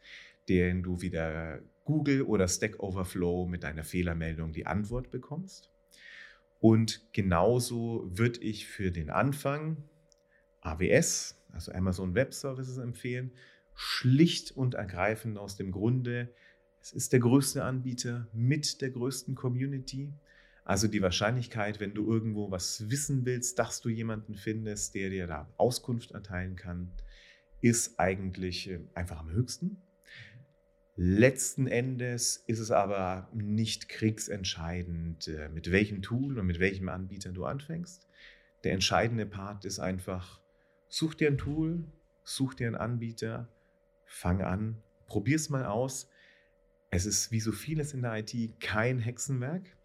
[0.48, 5.70] den du wieder Google oder Stack Overflow mit deiner Fehlermeldung die Antwort bekommst.
[6.62, 9.78] Und genauso würde ich für den Anfang
[10.62, 13.32] AWS, also Amazon Web Services, empfehlen.
[13.76, 16.30] Schlicht und ergreifend aus dem Grunde,
[16.82, 20.14] es ist der größte Anbieter mit der größten Community.
[20.64, 25.28] Also die Wahrscheinlichkeit, wenn du irgendwo was wissen willst, dass du jemanden findest, der dir
[25.28, 26.92] da Auskunft erteilen kann,
[27.62, 29.82] ist eigentlich äh, einfach am höchsten.
[30.96, 37.32] Letzten Endes ist es aber nicht kriegsentscheidend, äh, mit welchem Tool und mit welchem Anbieter
[37.32, 38.08] du anfängst.
[38.66, 40.42] Der entscheidende Part ist einfach,
[40.90, 41.86] such dir ein Tool,
[42.24, 43.48] such dir einen Anbieter,
[44.06, 46.10] fang an, probier es mal aus.
[46.92, 49.78] Es ist wie so vieles in der IT kein Hexenwerk.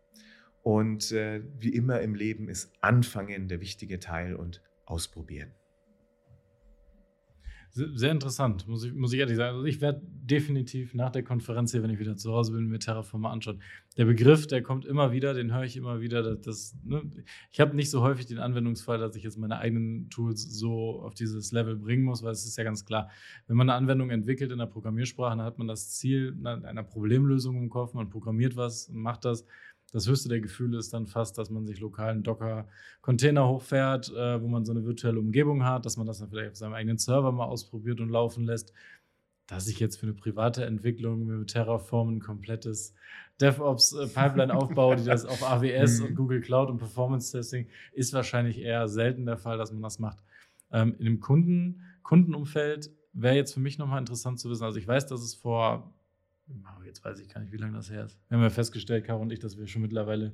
[0.65, 5.51] Und äh, wie immer im Leben ist Anfangen der wichtige Teil und ausprobieren.
[7.71, 9.57] Sehr interessant, muss ich, muss ich ehrlich sagen.
[9.57, 12.79] Also ich werde definitiv nach der Konferenz hier, wenn ich wieder zu Hause bin, mir
[12.79, 13.61] Terraform mal anschauen.
[13.97, 16.23] Der Begriff, der kommt immer wieder, den höre ich immer wieder.
[16.23, 17.03] Das, das ne?
[17.51, 21.15] Ich habe nicht so häufig den Anwendungsfall, dass ich jetzt meine eigenen Tools so auf
[21.15, 23.11] dieses Level bringen muss, weil es ist ja ganz klar,
[23.49, 27.57] wenn man eine Anwendung entwickelt in der Programmiersprache, dann hat man das Ziel einer Problemlösung
[27.57, 29.45] im Kopf, man programmiert was, macht das
[29.95, 34.49] das höchste der Gefühle ist dann fast, dass man sich lokalen Docker-Container hochfährt, äh, wo
[34.49, 37.31] man so eine virtuelle Umgebung hat, dass man das dann vielleicht auf seinem eigenen Server
[37.31, 38.73] mal ausprobiert und laufen lässt.
[39.47, 42.95] Dass ich jetzt für eine private Entwicklung mit Terraform ein komplettes
[43.41, 46.07] DevOps-Pipeline-Aufbau, die das auf AWS Mhm.
[46.07, 50.19] und Google Cloud und Performance-Testing ist wahrscheinlich eher selten der Fall, dass man das macht.
[50.73, 54.65] Ähm, in dem Kunden, Kundenumfeld wäre jetzt für mich nochmal interessant zu wissen.
[54.65, 55.95] Also ich weiß, dass es vor,
[56.85, 58.19] jetzt weiß ich gar nicht, wie lange das her ist.
[58.29, 60.33] Wir haben ja festgestellt, Caro und ich, dass wir schon mittlerweile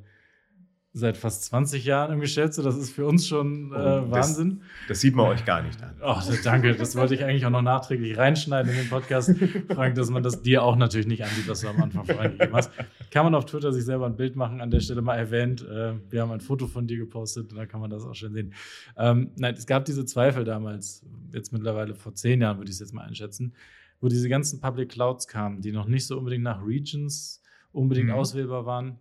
[0.93, 2.65] seit fast 20 Jahren im Geschäft sind.
[2.65, 4.63] Das ist für uns schon äh, das- Wahnsinn.
[4.89, 5.95] Das sieht man euch gar nicht an.
[6.03, 6.75] Oh, danke.
[6.75, 9.33] Das wollte ich eigentlich auch noch nachträglich reinschneiden in den Podcast,
[9.73, 12.73] Frank, dass man das dir auch natürlich nicht ansieht, was du am Anfang vorangegeben hast.
[13.13, 15.63] Kann man auf Twitter sich selber ein Bild machen, an der Stelle mal erwähnt.
[15.63, 18.33] Äh, wir haben ein Foto von dir gepostet und da kann man das auch schön
[18.33, 18.53] sehen.
[18.97, 22.81] Ähm, nein, es gab diese Zweifel damals, jetzt mittlerweile vor zehn Jahren, würde ich es
[22.81, 23.53] jetzt mal einschätzen,
[24.01, 28.15] wo diese ganzen Public Clouds kamen, die noch nicht so unbedingt nach Regions unbedingt Mhm.
[28.15, 28.99] auswählbar waren.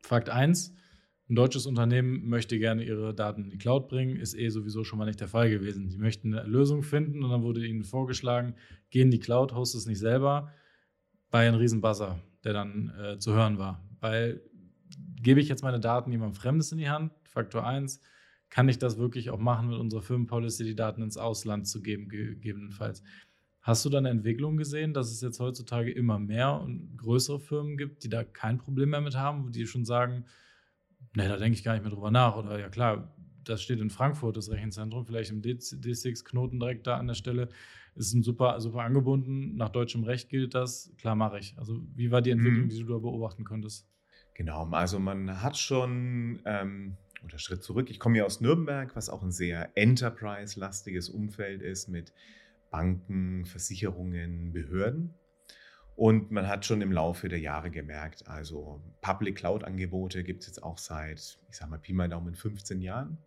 [0.00, 0.74] Fakt 1,
[1.28, 4.98] ein deutsches Unternehmen möchte gerne ihre Daten in die Cloud bringen, ist eh sowieso schon
[4.98, 5.88] mal nicht der Fall gewesen.
[5.90, 8.54] Die möchten eine Lösung finden und dann wurde ihnen vorgeschlagen,
[8.90, 10.50] geh in die Cloud, host es nicht selber,
[11.30, 13.84] bei einem riesen Buzzer, der dann äh, zu hören war.
[14.00, 14.40] Weil
[15.20, 18.00] gebe ich jetzt meine Daten jemandem Fremdes in die Hand, Faktor 1,
[18.48, 22.08] kann ich das wirklich auch machen mit unserer Firmenpolicy, die Daten ins Ausland zu geben,
[22.08, 23.02] gegebenenfalls.
[23.60, 27.76] Hast du da eine Entwicklung gesehen, dass es jetzt heutzutage immer mehr und größere Firmen
[27.76, 30.24] gibt, die da kein Problem mehr mit haben, wo die schon sagen,
[31.14, 32.36] ne, da denke ich gar nicht mehr drüber nach.
[32.36, 37.08] Oder ja klar, das steht in Frankfurt, das Rechenzentrum, vielleicht im D6-Knoten direkt da an
[37.08, 37.48] der Stelle.
[37.94, 39.56] Ist ein super, super angebunden.
[39.56, 40.92] Nach deutschem Recht gilt das.
[40.98, 41.54] Klar, mache ich.
[41.58, 42.68] Also, wie war die Entwicklung, Mhm.
[42.68, 43.88] die du da beobachten konntest?
[44.34, 49.08] Genau, also man hat schon, ähm, oder Schritt zurück, ich komme ja aus Nürnberg, was
[49.08, 52.12] auch ein sehr enterprise-lastiges Umfeld ist mit
[52.70, 55.14] Banken, Versicherungen, Behörden.
[55.96, 60.62] Und man hat schon im Laufe der Jahre gemerkt, also Public Cloud-Angebote gibt es jetzt
[60.62, 63.18] auch seit, ich sag mal, Pi mal Daumen 15 Jahren.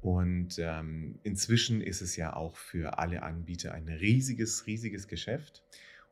[0.00, 5.62] Und ähm, inzwischen ist es ja auch für alle Anbieter ein riesiges, riesiges Geschäft.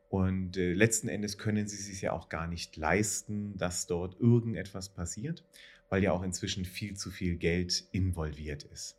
[0.09, 4.89] Und äh, letzten Endes können sie sich ja auch gar nicht leisten, dass dort irgendetwas
[4.89, 5.45] passiert,
[5.89, 8.97] weil ja auch inzwischen viel zu viel Geld involviert ist.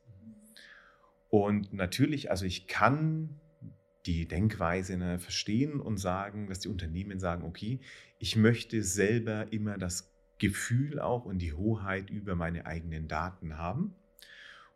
[1.30, 3.40] Und natürlich, also ich kann
[4.06, 7.80] die Denkweise ne, verstehen und sagen, dass die Unternehmen sagen, okay,
[8.20, 10.10] ich möchte selber immer das
[10.40, 13.96] Gefühl auch und die Hoheit über meine eigenen Daten haben.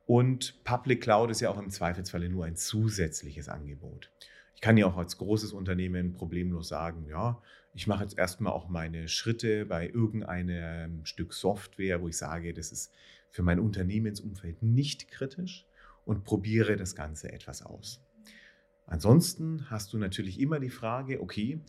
[0.05, 4.11] Und Public Cloud ist ja auch im Zweifelsfalle nur ein zusätzliches Angebot.
[4.55, 7.41] Ich kann ja auch als großes Unternehmen problemlos sagen, ja,
[7.73, 12.71] ich mache jetzt erstmal auch meine Schritte bei irgendeinem Stück Software, wo ich sage, das
[12.73, 12.91] ist
[13.29, 15.65] für mein Unternehmensumfeld nicht kritisch
[16.12, 18.04] und probiere das Ganze etwas aus.
[18.86, 21.62] Ansonsten hast du natürlich immer die Frage, okay,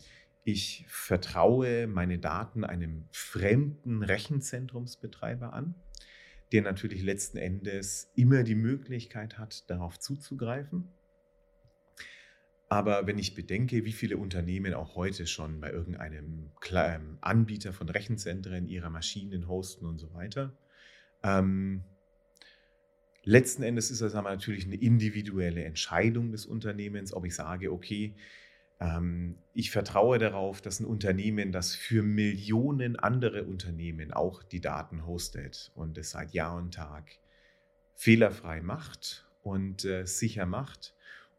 [0.43, 5.75] ich vertraue meine Daten einem fremden Rechenzentrumsbetreiber an,
[6.51, 10.89] der natürlich letzten Endes immer die Möglichkeit hat, darauf zuzugreifen.
[12.67, 17.87] Aber wenn ich bedenke, wie viele Unternehmen auch heute schon bei irgendeinem kleinen Anbieter von
[17.87, 20.51] Rechenzentren ihre Maschinen hosten und so weiter,
[21.23, 21.85] ähm,
[23.23, 28.15] letzten Endes ist das aber natürlich eine individuelle Entscheidung des Unternehmens, ob ich sage, okay,
[28.79, 35.05] ähm, ich vertraue darauf, dass ein Unternehmen, das für Millionen andere Unternehmen auch die Daten
[35.05, 37.17] hostet und es seit Jahr und Tag
[37.95, 40.93] fehlerfrei macht und äh, sicher macht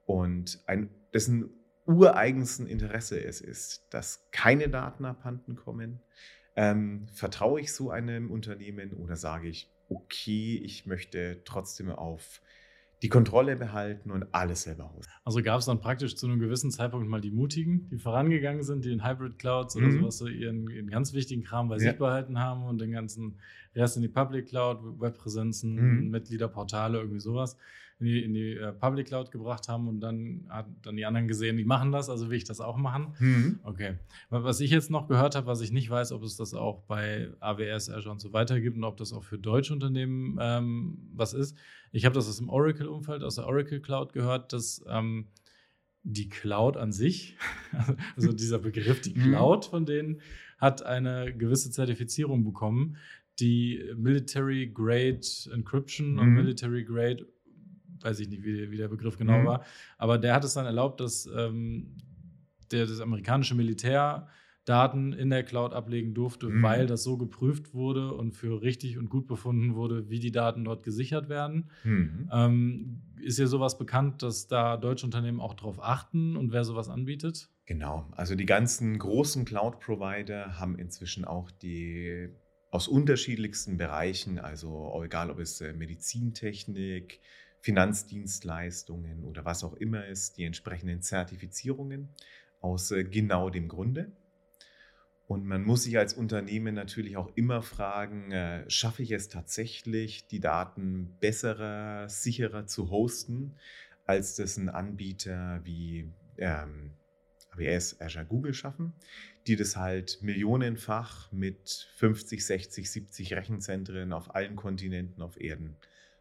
[0.07, 1.51] und ein, dessen
[1.87, 6.01] ureigensten Interesse es ist, dass keine Daten abhanden kommen,
[6.57, 12.40] ähm, vertraue ich so einem Unternehmen oder sage ich, okay, ich möchte trotzdem auf
[13.03, 15.12] die Kontrolle behalten und alles selber hosten.
[15.25, 18.85] Also gab es dann praktisch zu einem gewissen Zeitpunkt mal die Mutigen, die vorangegangen sind,
[18.85, 19.90] die in Hybrid Clouds oder Mhm.
[19.90, 21.92] sowas so ihren, ihren ganz wichtigen Kram bei Ja.
[21.92, 23.40] sich behalten haben und den ganzen
[23.75, 26.11] Rest in die Public Cloud, Webpräsenzen, Mhm.
[26.11, 27.57] Mitgliederportale, irgendwie sowas
[28.05, 31.27] in die, in die äh, Public Cloud gebracht haben und dann hat dann die anderen
[31.27, 33.14] gesehen, die machen das, also will ich das auch machen.
[33.19, 33.61] Mhm.
[33.62, 33.95] Okay.
[34.31, 37.31] Was ich jetzt noch gehört habe, was ich nicht weiß, ob es das auch bei
[37.40, 41.33] AWS, Azure und so weiter gibt und ob das auch für deutsche Unternehmen ähm, was
[41.33, 41.57] ist.
[41.93, 45.29] Ich habe das aus dem Oracle-Umfeld, aus der Oracle Cloud gehört, dass ähm,
[46.03, 47.37] die Cloud an sich,
[48.17, 49.31] also dieser Begriff, die Mhm.
[49.31, 50.21] Cloud von denen,
[50.59, 52.97] hat eine gewisse Zertifizierung bekommen,
[53.40, 55.21] die Military Grade
[55.53, 56.35] Encryption und Mhm.
[56.35, 57.27] Military Grade,
[58.05, 59.47] weiß ich nicht, wie, wie der Begriff genau Mhm.
[59.47, 59.64] war,
[59.99, 61.97] aber der hat es dann erlaubt, dass ähm,
[62.71, 64.29] der, das amerikanische Militär
[64.64, 66.62] Daten in der Cloud ablegen durfte, Mhm.
[66.62, 70.64] weil das so geprüft wurde und für richtig und gut befunden wurde, wie die Daten
[70.64, 71.70] dort gesichert werden.
[71.85, 72.28] Mhm.
[72.33, 76.89] Ähm, ist dir sowas bekannt, dass da deutsche Unternehmen auch darauf achten und wer sowas
[76.89, 77.51] anbietet?
[77.66, 82.28] Genau, also die ganzen großen Cloud-Provider haben inzwischen auch die
[82.70, 87.20] aus unterschiedlichsten Bereichen, also egal ob es äh, Medizintechnik,
[87.65, 92.11] Finanzdienstleistungen oder was auch immer ist, die entsprechenden Zertifizierungen
[92.61, 94.12] aus äh, genau dem Grunde.
[95.27, 100.27] Und man muss sich als Unternehmen natürlich auch immer fragen, äh, schaffe ich es tatsächlich,
[100.27, 103.57] die Daten besserer, sicherer zu hosten,
[104.05, 106.91] als das ein Anbieter wie ähm,
[107.53, 108.93] AWS, Azure, Google schaffen,
[109.47, 115.77] die das halt millionenfach mit 50, 60, 70 Rechenzentren auf allen Kontinenten auf Erden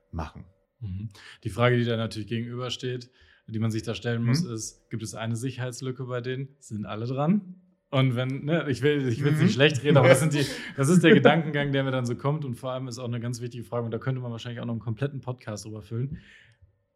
[0.10, 0.46] machen.
[0.84, 1.10] Mhm.
[1.44, 3.10] Die Frage, die da natürlich gegenübersteht,
[3.48, 4.54] die man sich da stellen muss, mhm.
[4.54, 6.50] ist, gibt es eine Sicherheitslücke bei denen?
[6.60, 7.56] Sind alle dran?
[7.90, 9.44] Und wenn, ne, ich will ich will mhm.
[9.44, 10.46] nicht schlecht reden, aber das, die,
[10.78, 12.44] das ist der Gedankengang, der mir dann so kommt.
[12.44, 14.66] Und vor allem ist auch eine ganz wichtige Frage, und da könnte man wahrscheinlich auch
[14.66, 16.18] noch einen kompletten Podcast drüber füllen.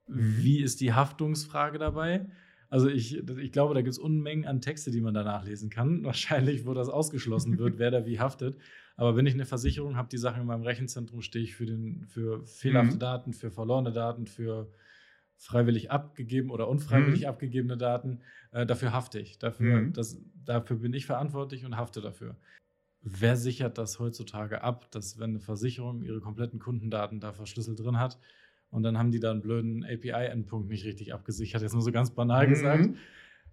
[0.08, 0.38] Mhm.
[0.38, 2.26] Wie ist die Haftungsfrage dabei?
[2.70, 6.04] Also ich, ich glaube, da gibt es Unmengen an Texte, die man da nachlesen kann.
[6.04, 8.58] Wahrscheinlich, wo das ausgeschlossen wird, wer da wie haftet.
[8.96, 12.06] Aber wenn ich eine Versicherung habe, die Sachen in meinem Rechenzentrum stehe ich für, den,
[12.08, 13.00] für fehlerhafte mhm.
[13.00, 14.72] Daten, für verlorene Daten, für
[15.38, 17.28] freiwillig abgegeben oder unfreiwillig mhm.
[17.28, 19.38] abgegebene Daten, äh, dafür hafte ich.
[19.38, 19.94] Dafür, mhm.
[19.94, 22.36] das, dafür bin ich verantwortlich und hafte dafür.
[23.02, 28.00] Wer sichert das heutzutage ab, dass wenn eine Versicherung ihre kompletten Kundendaten da verschlüsselt drin
[28.00, 28.18] hat,
[28.70, 31.62] und dann haben die da einen blöden API-Endpunkt nicht richtig abgesichert.
[31.62, 32.50] Jetzt nur so ganz banal mhm.
[32.50, 32.90] gesagt.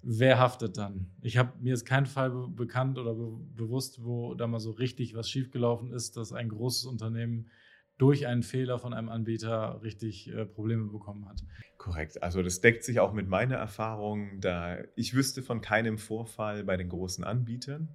[0.03, 1.07] Wer haftet dann?
[1.23, 4.73] Ich habe mir ist kein Fall be bekannt oder be bewusst, wo da mal so
[4.73, 7.49] richtig was schiefgelaufen ist, dass ein großes Unternehmen
[7.97, 11.43] durch einen Fehler von einem Anbieter richtig äh, Probleme bekommen hat.
[11.79, 12.23] Korrekt.
[12.23, 16.77] Also das deckt sich auch mit meiner Erfahrung, da ich wüsste von keinem Vorfall bei
[16.77, 17.89] den großen Anbietern.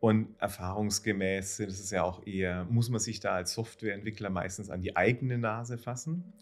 [0.00, 4.80] Und erfahrungsgemäß ist es ja auch eher, muss man sich da als Softwareentwickler meistens an
[4.80, 6.32] die eigene Nase fassen.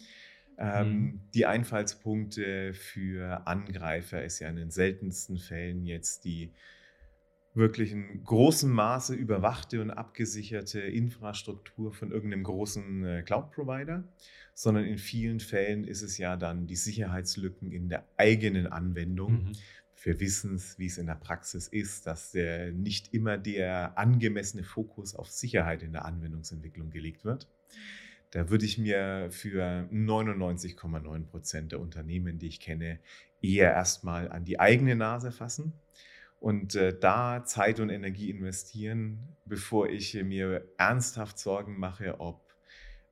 [0.57, 1.21] Ähm, mhm.
[1.35, 6.53] Die Einfallspunkte für Angreifer ist ja in den seltensten Fällen jetzt die
[7.55, 14.05] wirklich in großem Maße überwachte und abgesicherte Infrastruktur von irgendeinem großen äh, Cloud-Provider,
[14.55, 19.33] sondern in vielen Fällen ist es ja dann die Sicherheitslücken in der eigenen Anwendung.
[19.33, 19.53] Mhm
[20.03, 24.65] wir wissen es, wie es in der Praxis ist, dass der nicht immer der angemessene
[24.65, 27.49] Fokus auf Sicherheit in der Anwendungsentwicklung gelegt wird.
[28.31, 32.99] Da würde ich mir für 99,9 Prozent der Unternehmen, die ich kenne,
[33.41, 35.73] eher erstmal an die eigene Nase fassen
[36.41, 42.43] und äh, da Zeit und Energie investieren, bevor ich mir ernsthaft Sorgen mache, ob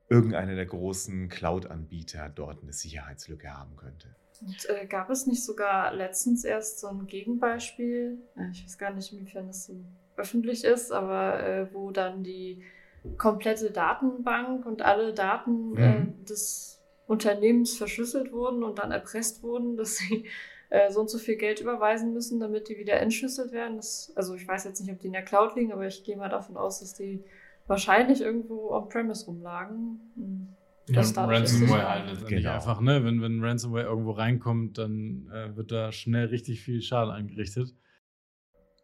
[0.08, 4.14] irgendeiner der großen Cloud-Anbieter dort eine Sicherheitslücke haben könnte.
[4.42, 8.18] Und, äh, gab es nicht sogar letztens erst so ein Gegenbeispiel?
[8.36, 9.74] Äh, ich weiß gar nicht, inwiefern das so
[10.16, 12.62] öffentlich ist, aber äh, wo dann die
[13.18, 16.24] komplette Datenbank und alle Daten äh, mhm.
[16.24, 20.26] des Unternehmens verschlüsselt wurden und dann erpresst wurden, dass sie
[20.70, 23.76] äh, so und so viel Geld überweisen müssen, damit die wieder entschlüsselt werden.
[23.76, 26.16] Das, also ich weiß jetzt nicht, ob die in der Cloud liegen, aber ich gehe
[26.16, 27.22] mal davon aus, dass die
[27.66, 30.00] wahrscheinlich irgendwo on-premise rumlagen.
[30.16, 30.48] Hm.
[30.88, 32.54] Ja, Ransomware halt letztendlich genau.
[32.54, 33.04] einfach, ne?
[33.04, 37.74] Wenn, wenn Ransomware irgendwo reinkommt, dann äh, wird da schnell richtig viel Schaden angerichtet.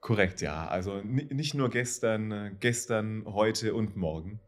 [0.01, 0.67] Korrekt, ja.
[0.67, 4.41] Also nicht nur gestern, äh, gestern, heute und morgen.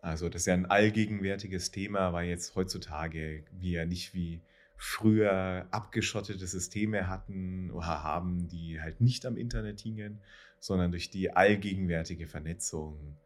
[0.00, 4.40] Also das ist ja ein allgegenwärtiges Thema, weil jetzt heutzutage wir nicht wie
[4.78, 10.20] früher abgeschottete Systeme hatten oder haben, die halt nicht am Internet hingen,
[10.60, 13.18] sondern durch die allgegenwärtige Vernetzung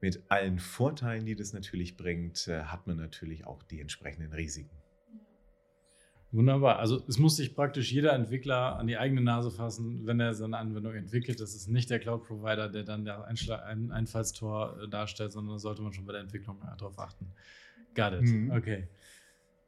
[0.00, 4.80] mit allen Vorteilen, die das natürlich bringt, äh, hat man natürlich auch die entsprechenden Risiken.
[6.32, 6.78] Wunderbar.
[6.78, 10.58] Also es muss sich praktisch jeder Entwickler an die eigene Nase fassen, wenn er seine
[10.58, 11.40] Anwendung entwickelt.
[11.40, 15.82] Das ist nicht der Cloud-Provider, der dann der ein Einfallstor äh, darstellt, sondern da sollte
[15.82, 17.32] man schon bei der Entwicklung darauf achten.
[17.94, 18.22] Got it.
[18.22, 18.52] Mhm.
[18.52, 18.86] Okay.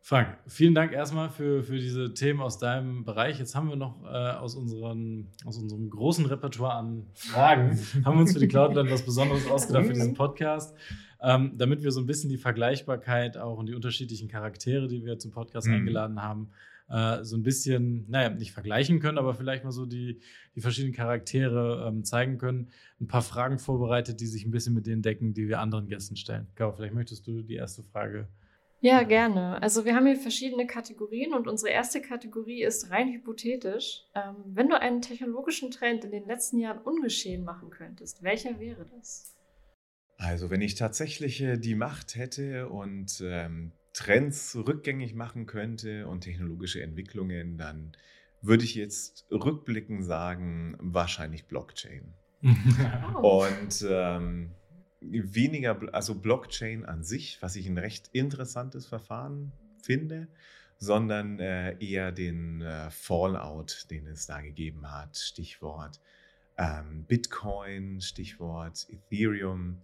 [0.04, 3.38] Frank, vielen Dank erstmal für, für diese Themen aus deinem Bereich.
[3.38, 8.22] Jetzt haben wir noch äh, aus, unseren, aus unserem großen Repertoire an Fragen, haben wir
[8.22, 10.76] uns für die Cloudland was Besonderes ausgedacht für diesen Podcast,
[11.20, 15.20] ähm, damit wir so ein bisschen die Vergleichbarkeit auch und die unterschiedlichen Charaktere, die wir
[15.20, 15.74] zum Podcast mhm.
[15.74, 16.50] eingeladen haben,
[16.88, 20.18] äh, so ein bisschen, naja, nicht vergleichen können, aber vielleicht mal so die,
[20.56, 22.70] die verschiedenen Charaktere ähm, zeigen können.
[23.00, 26.16] Ein paar Fragen vorbereitet, die sich ein bisschen mit denen decken, die wir anderen Gästen
[26.16, 26.48] stellen.
[26.56, 28.26] Gau, vielleicht möchtest du die erste Frage
[28.82, 29.62] ja, gerne.
[29.62, 34.02] Also wir haben hier verschiedene Kategorien und unsere erste Kategorie ist rein hypothetisch.
[34.16, 38.84] Ähm, wenn du einen technologischen Trend in den letzten Jahren ungeschehen machen könntest, welcher wäre
[38.96, 39.36] das?
[40.18, 46.22] Also wenn ich tatsächlich äh, die Macht hätte und ähm, Trends rückgängig machen könnte und
[46.22, 47.92] technologische Entwicklungen, dann
[48.40, 52.14] würde ich jetzt rückblickend sagen, wahrscheinlich Blockchain.
[53.22, 54.50] Und ähm,
[55.02, 60.28] weniger, also Blockchain an sich, was ich ein recht interessantes Verfahren finde,
[60.78, 65.16] sondern äh, eher den äh, Fallout, den es da gegeben hat.
[65.16, 66.00] Stichwort
[66.58, 69.80] ähm, Bitcoin, Stichwort Ethereum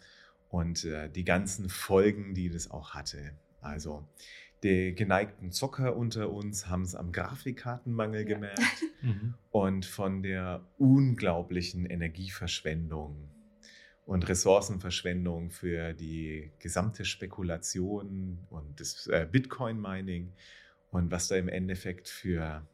[0.49, 3.33] und äh, die ganzen Folgen, die das auch hatte.
[3.61, 4.07] Also
[4.63, 8.61] Die geneigten Zocker unter uns haben es am Grafikkartenmangel gemerkt
[9.01, 9.35] Mhm.
[9.51, 13.31] und von der unglaublichen Energieverschwendung
[14.09, 20.33] und Ressourcenverschwendung für die gesamte Spekulation und das äh, Bitcoin-Mining
[20.91, 22.67] und was da im Endeffekt für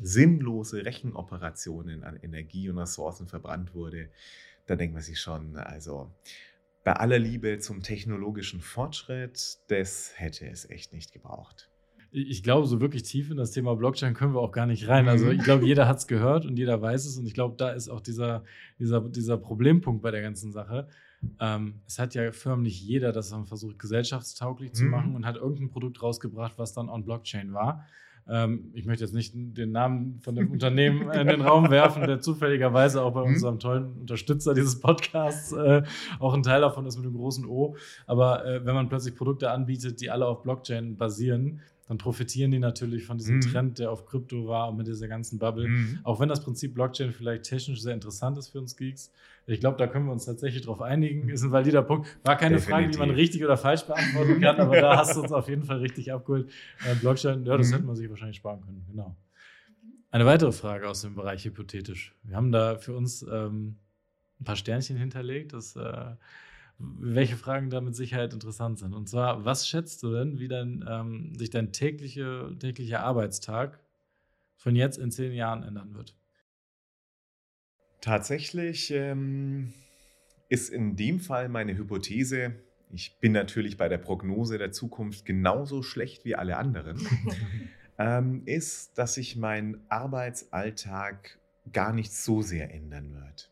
[0.00, 4.08] sinnlose Rechenoperationen an Energie und Ressourcen verbrannt wurde,
[4.64, 6.10] da denkt man sich schon, also
[6.84, 11.68] bei aller Liebe zum technologischen Fortschritt, das hätte es echt nicht gebraucht.
[12.10, 15.08] Ich glaube, so wirklich tief in das Thema Blockchain können wir auch gar nicht rein.
[15.08, 15.32] Also Mhm.
[15.32, 17.18] ich glaube, jeder hat es gehört und jeder weiß es.
[17.18, 18.44] Und ich glaube, da ist auch dieser,
[18.78, 20.88] dieser, dieser Problempunkt bei der ganzen Sache.
[21.40, 24.90] Ähm, es hat ja förmlich jeder das dann versucht, gesellschaftstauglich zu Mhm.
[24.90, 27.84] machen und hat irgendein Produkt rausgebracht, was dann on Blockchain war.
[28.30, 32.20] Ähm, ich möchte jetzt nicht den Namen von dem Unternehmen in den Raum werfen, der
[32.20, 33.34] zufälligerweise auch bei Mhm.
[33.34, 35.82] unserem tollen Unterstützer dieses Podcasts äh,
[36.20, 37.76] auch ein Teil davon ist mit dem großen O.
[38.06, 42.58] Aber äh, wenn man plötzlich Produkte anbietet, die alle auf Blockchain basieren, dann profitieren die
[42.58, 43.40] natürlich von diesem Mhm.
[43.40, 45.68] Trend, der auf Krypto war und mit dieser ganzen Bubble.
[45.68, 45.98] Mhm.
[46.04, 49.10] Auch wenn das Prinzip Blockchain vielleicht technisch sehr interessant ist für uns Geeks.
[49.46, 51.30] Ich glaube, da können wir uns tatsächlich drauf einigen.
[51.30, 52.06] Ist ein valider Punkt.
[52.24, 53.16] War keine Frage, die man Definitiv.
[53.16, 56.50] richtig oder falsch beantworten kann, aber da hast du uns auf jeden Fall richtig abgeholt.
[56.86, 57.72] Äh, Blockchain, ja, das Mhm.
[57.72, 58.84] hätte man sich wahrscheinlich sparen können.
[58.90, 59.16] Genau.
[60.10, 62.14] Eine weitere Frage aus dem Bereich hypothetisch.
[62.22, 63.76] Wir haben da für uns ähm,
[64.40, 66.10] ein paar Sternchen hinterlegt, dass, äh,
[66.78, 68.94] welche Fragen da mit Sicherheit interessant sind.
[68.94, 73.80] Und zwar, was schätzt du denn, wie dein, ähm, sich dein tägliche, täglicher Arbeitstag
[74.56, 76.16] von jetzt in zehn Jahren ändern wird?
[78.00, 79.72] Tatsächlich ähm,
[80.48, 82.54] ist in dem Fall meine Hypothese,
[82.90, 87.06] ich bin natürlich bei der Prognose der Zukunft genauso schlecht wie alle anderen,
[87.98, 91.38] ähm, ist, dass sich mein Arbeitsalltag
[91.72, 93.50] gar nicht so sehr ändern wird.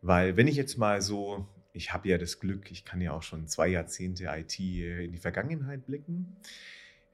[0.00, 3.22] Weil wenn ich jetzt mal so, ich habe ja das Glück, ich kann ja auch
[3.22, 6.36] schon zwei Jahrzehnte IT in die Vergangenheit blicken.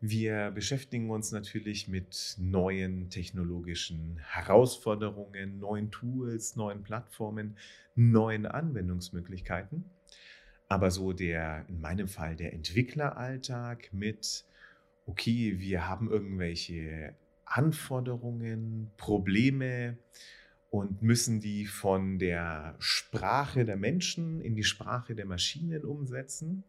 [0.02, 7.56] Wir beschäftigen uns natürlich mit neuen technologischen Herausforderungen, neuen Tools, neuen Plattformen,
[7.94, 9.90] neuen Anwendungsmöglichkeiten.
[10.68, 14.44] Aber so der, in meinem Fall, der Entwickleralltag mit,
[15.06, 17.14] okay, wir haben irgendwelche
[17.46, 19.96] Anforderungen, Probleme
[20.70, 26.64] und müssen die von der Sprache der Menschen in die Sprache der Maschinen umsetzen.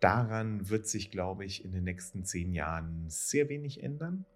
[0.00, 4.26] Daran wird sich, glaube ich, in den nächsten zehn Jahren sehr wenig ändern.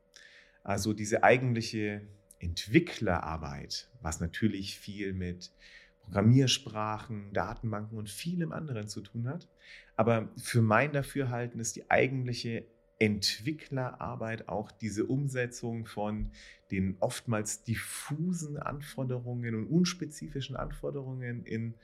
[0.64, 2.02] Also diese eigentliche
[2.38, 5.52] Entwicklerarbeit, was natürlich viel mit
[6.00, 9.48] Programmiersprachen, Datenbanken und vielem anderen zu tun hat.
[9.94, 12.64] Aber für mein Dafürhalten ist die eigentliche
[13.02, 16.30] Entwicklerarbeit auch diese Umsetzung von
[16.70, 21.74] den oftmals diffusen Anforderungen und unspezifischen Anforderungen in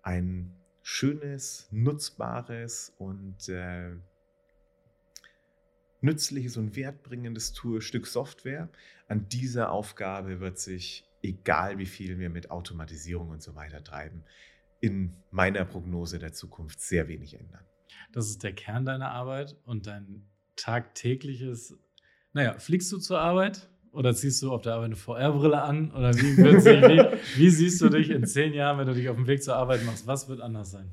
[0.00, 0.50] ein
[0.82, 3.90] schönes, nutzbares und äh,
[6.00, 8.70] nützliches und wertbringendes Tool, Stück Software.
[9.08, 14.24] An dieser Aufgabe wird sich, egal wie viel wir mit Automatisierung und so weiter treiben,
[14.80, 17.66] in meiner Prognose der Zukunft sehr wenig ändern.
[18.12, 21.78] Das ist der Kern deiner Arbeit und dein tagtägliches.
[22.32, 25.90] Naja, fliegst du zur Arbeit oder ziehst du auf der Arbeit eine VR-Brille an?
[25.92, 29.16] Oder wie, sich, wie, wie siehst du dich in zehn Jahren, wenn du dich auf
[29.16, 30.06] dem Weg zur Arbeit machst?
[30.06, 30.90] Was wird anders sein?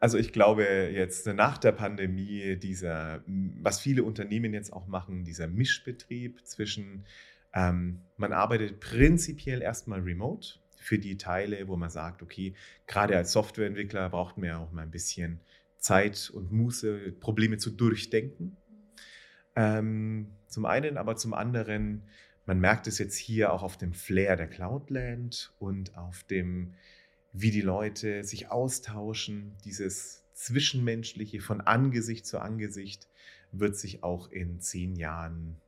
[0.00, 5.46] Also ich glaube jetzt nach der Pandemie, dieser, was viele Unternehmen jetzt auch machen, dieser
[5.46, 7.04] Mischbetrieb zwischen,
[7.54, 12.54] ähm, man arbeitet prinzipiell erstmal remote für die Teile, wo man sagt, okay,
[12.88, 15.40] gerade als Softwareentwickler braucht man ja auch mal ein bisschen
[15.78, 18.56] Zeit und Muße, Probleme zu durchdenken.
[19.54, 22.02] Ähm, zum einen, aber zum anderen,
[22.46, 26.74] man merkt es jetzt hier auch auf dem Flair der Cloudland und auf dem,
[27.32, 29.56] wie die Leute sich austauschen.
[29.64, 33.08] Dieses Zwischenmenschliche von Angesicht zu Angesicht
[33.52, 35.60] wird sich auch in zehn Jahren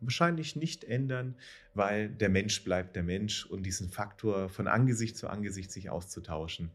[0.00, 1.36] wahrscheinlich nicht ändern,
[1.74, 6.70] weil der Mensch bleibt der Mensch und diesen Faktor von Angesicht zu Angesicht sich auszutauschen,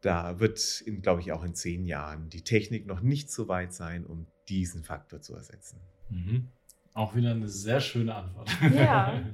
[0.00, 4.06] da wird, glaube ich, auch in zehn Jahren die Technik noch nicht so weit sein,
[4.06, 5.80] um diesen Faktor zu ersetzen.
[6.10, 6.48] Mhm.
[6.94, 8.50] Auch wieder eine sehr schöne Antwort.
[8.74, 9.20] Ja.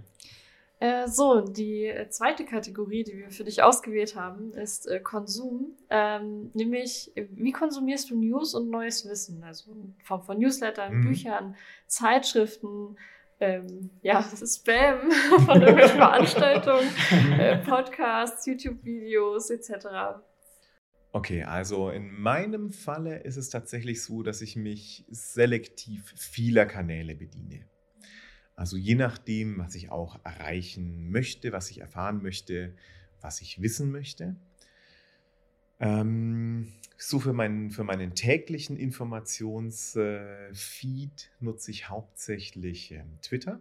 [0.81, 5.69] Äh, so, die äh, zweite Kategorie, die wir für dich ausgewählt haben, ist äh, Konsum.
[5.89, 9.43] Ähm, nämlich, äh, wie konsumierst du News und neues Wissen?
[9.45, 11.09] Also in Form von Newslettern, Mhm.
[11.09, 11.57] Büchern,
[11.87, 12.99] Zeitschriften,
[13.41, 15.11] ähm, ja, Spam
[15.47, 16.91] von irgendwelchen Veranstaltungen,
[17.39, 19.87] äh, Podcasts, YouTube-Videos etc.
[21.15, 27.15] Okay, also in meinem Falle ist es tatsächlich so, dass ich mich selektiv vieler Kanäle
[27.15, 27.69] bediene.
[28.57, 32.75] Also je nachdem, was ich auch erreichen möchte, was ich erfahren möchte,
[33.21, 34.35] was ich wissen möchte.
[35.79, 43.61] Ähm, so für meinen, für meinen täglichen Informationsfeed nutze ich hauptsächlich ähm, Twitter.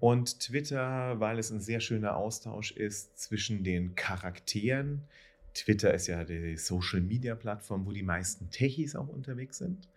[0.00, 5.06] Und Twitter, weil es ein sehr schöner Austausch ist zwischen den Charakteren.
[5.60, 9.88] Twitter ist ja die Social-Media-Plattform, wo die meisten Techies auch unterwegs sind,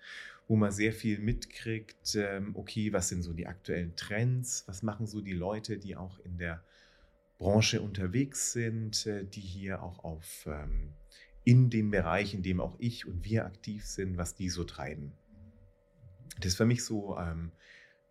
[0.47, 5.07] wo man sehr viel mitkriegt, ähm, okay, was sind so die aktuellen Trends, was machen
[5.07, 6.61] so die Leute, die auch in der
[7.37, 10.93] Branche unterwegs sind, äh, die hier auch auf ähm,
[11.45, 15.13] in dem Bereich, in dem auch ich und wir aktiv sind, was die so treiben.
[16.37, 17.51] Das ist für mich so ähm,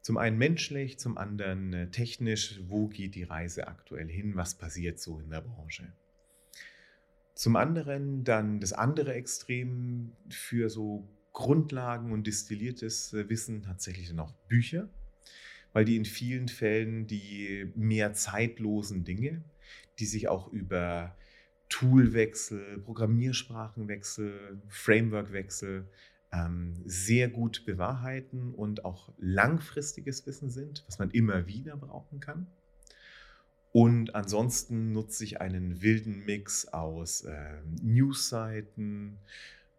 [0.01, 4.99] zum einen menschlich, zum anderen äh, technisch, wo geht die Reise aktuell hin, was passiert
[4.99, 5.93] so in der Branche.
[7.35, 14.21] Zum anderen dann das andere Extrem für so Grundlagen und distilliertes äh, Wissen tatsächlich dann
[14.21, 14.89] auch Bücher,
[15.73, 19.43] weil die in vielen Fällen die mehr zeitlosen Dinge,
[19.99, 21.17] die sich auch über
[21.71, 25.89] Toolwechsel, Programmiersprachenwechsel, Frameworkwechsel
[26.33, 32.47] ähm, sehr gut bewahrheiten und auch langfristiges Wissen sind, was man immer wieder brauchen kann.
[33.73, 39.19] Und ansonsten nutze ich einen wilden Mix aus äh, Newsseiten,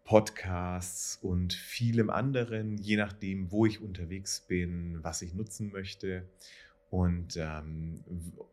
[0.04, 6.28] Podcasts und vielem anderen, je nachdem, wo ich unterwegs bin, was ich nutzen möchte
[6.90, 8.04] und ähm,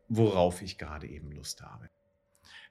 [0.08, 1.90] worauf ich gerade eben Lust habe.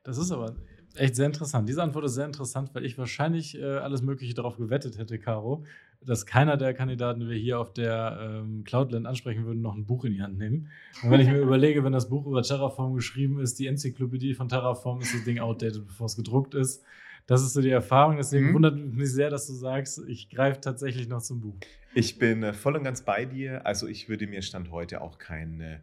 [0.03, 0.57] Das ist aber
[0.97, 1.69] echt sehr interessant.
[1.69, 5.65] Diese Antwort ist sehr interessant, weil ich wahrscheinlich äh, alles Mögliche darauf gewettet hätte, Caro,
[6.05, 9.87] dass keiner der Kandidaten, die wir hier auf der ähm, Cloudland ansprechen würden, noch ein
[9.87, 10.69] Buch in die Hand nehmen.
[11.03, 14.49] Und wenn ich mir überlege, wenn das Buch über Terraform geschrieben ist, die Enzyklopädie von
[14.49, 16.83] Terraform, ist das Ding outdated, bevor es gedruckt ist.
[17.27, 18.17] Das ist so die Erfahrung.
[18.17, 18.55] Deswegen mhm.
[18.55, 21.57] wundert mich sehr, dass du sagst, ich greife tatsächlich noch zum Buch.
[21.95, 23.67] Ich bin äh, voll und ganz bei dir.
[23.67, 25.81] Also ich würde mir Stand heute auch kein äh,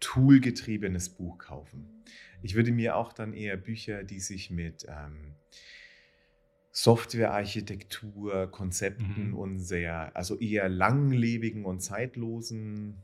[0.00, 2.02] toolgetriebenes Buch kaufen.
[2.46, 5.34] Ich würde mir auch dann eher Bücher, die sich mit ähm,
[6.70, 9.34] Softwarearchitektur, Konzepten mhm.
[9.34, 13.02] und sehr, also eher langlebigen und zeitlosen,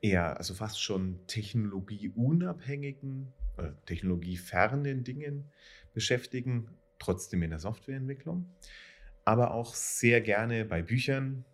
[0.00, 5.52] eher, also fast schon technologieunabhängigen, äh, technologiefernen Dingen
[5.94, 8.50] beschäftigen, trotzdem in der Softwareentwicklung.
[9.24, 11.44] Aber auch sehr gerne bei Büchern,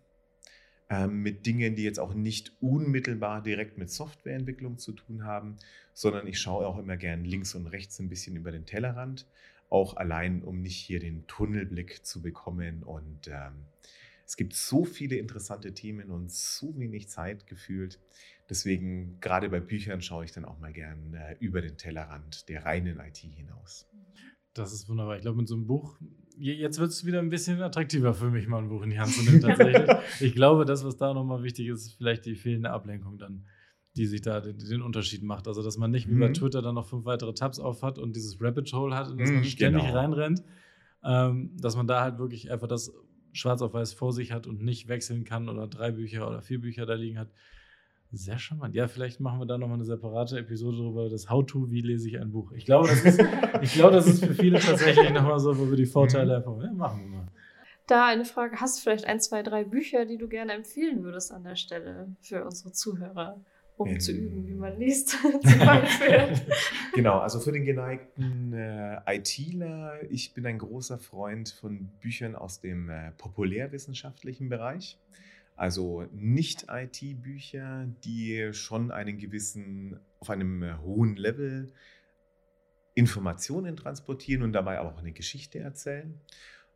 [1.07, 5.57] mit Dingen, die jetzt auch nicht unmittelbar direkt mit Softwareentwicklung zu tun haben,
[5.93, 9.27] sondern ich schaue auch immer gern links und rechts ein bisschen über den Tellerrand,
[9.69, 12.83] auch allein, um nicht hier den Tunnelblick zu bekommen.
[12.83, 13.65] Und ähm,
[14.25, 17.99] es gibt so viele interessante Themen und so wenig Zeit gefühlt.
[18.49, 22.65] Deswegen, gerade bei Büchern, schaue ich dann auch mal gern äh, über den Tellerrand der
[22.65, 23.87] reinen IT hinaus.
[24.53, 25.15] Das ist wunderbar.
[25.15, 25.97] Ich glaube, mit so einem Buch
[26.37, 29.11] jetzt wird es wieder ein bisschen attraktiver für mich, mal ein Buch in die Hand
[29.11, 29.89] zu nehmen, tatsächlich.
[30.19, 33.45] ich glaube, das, was da nochmal wichtig ist, ist vielleicht die fehlende Ablenkung dann,
[33.95, 35.47] die sich da den, den, Unterschied macht.
[35.47, 36.19] Also, dass man nicht wie mhm.
[36.19, 39.17] bei Twitter dann noch fünf weitere Tabs auf hat und dieses Rabbit Hole hat, in
[39.17, 39.95] das mhm, man ständig genau.
[39.95, 40.43] reinrennt.
[41.05, 42.93] Ähm, dass man da halt wirklich einfach das
[43.33, 46.61] schwarz auf weiß vor sich hat und nicht wechseln kann oder drei Bücher oder vier
[46.61, 47.29] Bücher da liegen hat.
[48.15, 48.75] Sehr charmant.
[48.75, 52.19] Ja, vielleicht machen wir da nochmal eine separate Episode darüber, das How-To, wie lese ich
[52.19, 52.51] ein Buch.
[52.51, 53.19] Ich glaube, das ist,
[53.61, 56.37] ich glaube, das ist für viele tatsächlich nochmal so, wo wir die Vorteile mhm.
[56.37, 57.27] einfach, ja, machen wir mal.
[57.87, 61.31] Da eine Frage, hast du vielleicht ein, zwei, drei Bücher, die du gerne empfehlen würdest
[61.31, 63.41] an der Stelle für unsere Zuhörer,
[63.77, 65.09] um ähm, zu üben, wie man liest,
[65.41, 66.39] zum Beispiel?
[66.93, 72.61] genau, also für den geneigten äh, ITler, ich bin ein großer Freund von Büchern aus
[72.61, 74.99] dem äh, populärwissenschaftlichen Bereich.
[75.55, 81.71] Also nicht IT-Bücher, die schon einen gewissen, auf einem äh, hohen Level
[82.95, 86.19] Informationen transportieren und dabei auch eine Geschichte erzählen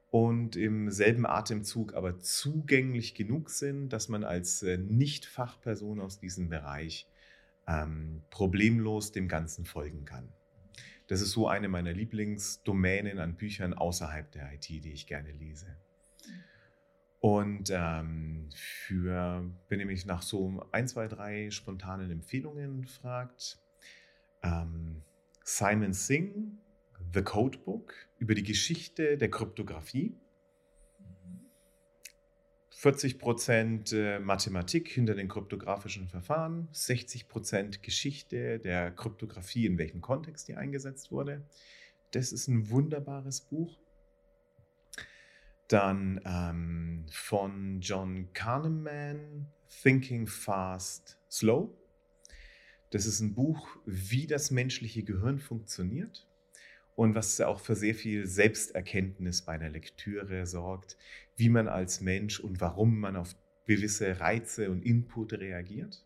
[0.10, 6.50] und im selben Atemzug aber zugänglich genug sind, dass man als äh, Nicht-Fachperson aus diesem
[6.50, 7.08] Bereich
[7.68, 10.30] ähm, problemlos dem Ganzen folgen kann.
[11.08, 15.68] Das ist so eine meiner Lieblingsdomänen an Büchern außerhalb der IT, die ich gerne lese.
[17.20, 23.60] Und ähm, für, wenn ihr mich nach so ein, zwei, drei spontanen Empfehlungen fragt,
[24.44, 25.02] ähm,
[25.44, 26.52] Simon Singh,
[27.14, 30.16] The Codebook, über die Geschichte der Kryptographie.
[32.72, 40.56] 40% äh, Mathematik hinter den kryptografischen Verfahren, 60% Geschichte der Kryptographie, in welchem Kontext die
[40.56, 41.44] eingesetzt wurde.
[42.12, 43.80] Das ist ein wunderbares Buch.
[45.68, 49.48] Dann ähm, von John Kahneman,
[49.82, 51.70] Thinking Fast, Slow.
[52.92, 56.26] Das ist ein Buch, wie das menschliche Gehirn funktioniert
[56.96, 60.98] und was auch für sehr viel Selbsterkenntnis bei der Lektüre sorgt,
[61.36, 66.04] wie man als Mensch und warum man auf gewisse Reize und Input reagiert.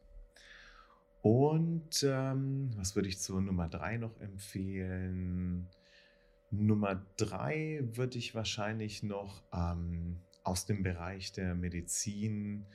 [1.22, 5.68] Und ähm, was würde ich zur Nummer drei noch empfehlen?
[6.52, 12.66] Nummer drei würde ich wahrscheinlich noch ähm, aus dem Bereich der Medizin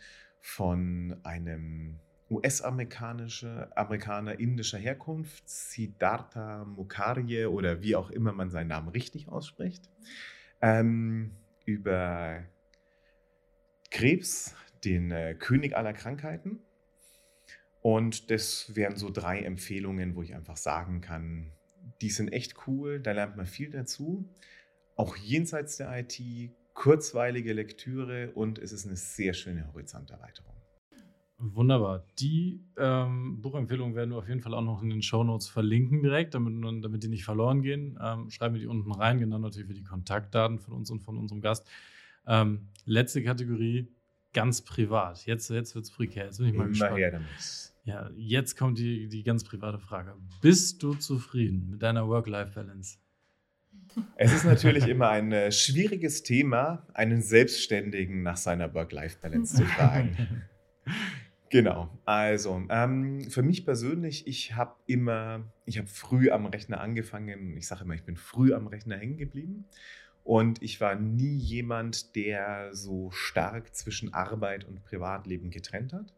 [0.41, 1.99] von einem
[2.31, 9.89] US-amerikanischer Amerikaner indischer Herkunft, Siddhartha Mukherjee oder wie auch immer man seinen Namen richtig ausspricht,
[10.61, 11.33] ähm,
[11.65, 12.45] über
[13.91, 14.55] Krebs,
[14.85, 16.61] den äh, König aller Krankheiten.
[17.83, 21.53] Und das wären so drei Empfehlungen, wo ich einfach sagen kann,
[22.01, 24.29] die sind echt cool, da lernt man viel dazu.
[24.97, 26.21] Auch jenseits der IT,
[26.75, 30.57] kurzweilige Lektüre und es ist eine sehr schöne Horizonterweiterung.
[31.39, 32.07] Wunderbar.
[32.19, 36.35] Die ähm, Buchempfehlungen werden wir auf jeden Fall auch noch in den Shownotes verlinken direkt,
[36.35, 37.99] damit, damit die nicht verloren gehen.
[38.03, 41.19] Ähm, schreiben wir die unten rein, genau natürlich für die Kontaktdaten von uns und von
[41.19, 41.69] unserem Gast.
[42.27, 43.87] Ähm, letzte Kategorie,
[44.33, 45.27] ganz privat.
[45.27, 46.25] Jetzt, jetzt wird es prekär.
[46.25, 46.97] Jetzt bin ich mal Immer gespannt.
[46.97, 47.75] Her damit.
[47.87, 50.17] Ja, jetzt kommt die, die ganz private Frage.
[50.43, 52.99] Bist du zufrieden mit deiner Work-Life-Balance?
[54.17, 60.45] Es ist natürlich immer ein äh, schwieriges Thema, einen Selbstständigen nach seiner Work-Life-Balance zu fragen.
[61.49, 67.57] Genau, also ähm, für mich persönlich, ich habe immer, ich habe früh am Rechner angefangen.
[67.57, 69.65] Ich sage immer, ich bin früh am Rechner hängen geblieben.
[70.25, 76.13] Und ich war nie jemand, der so stark zwischen Arbeit und Privatleben getrennt hat.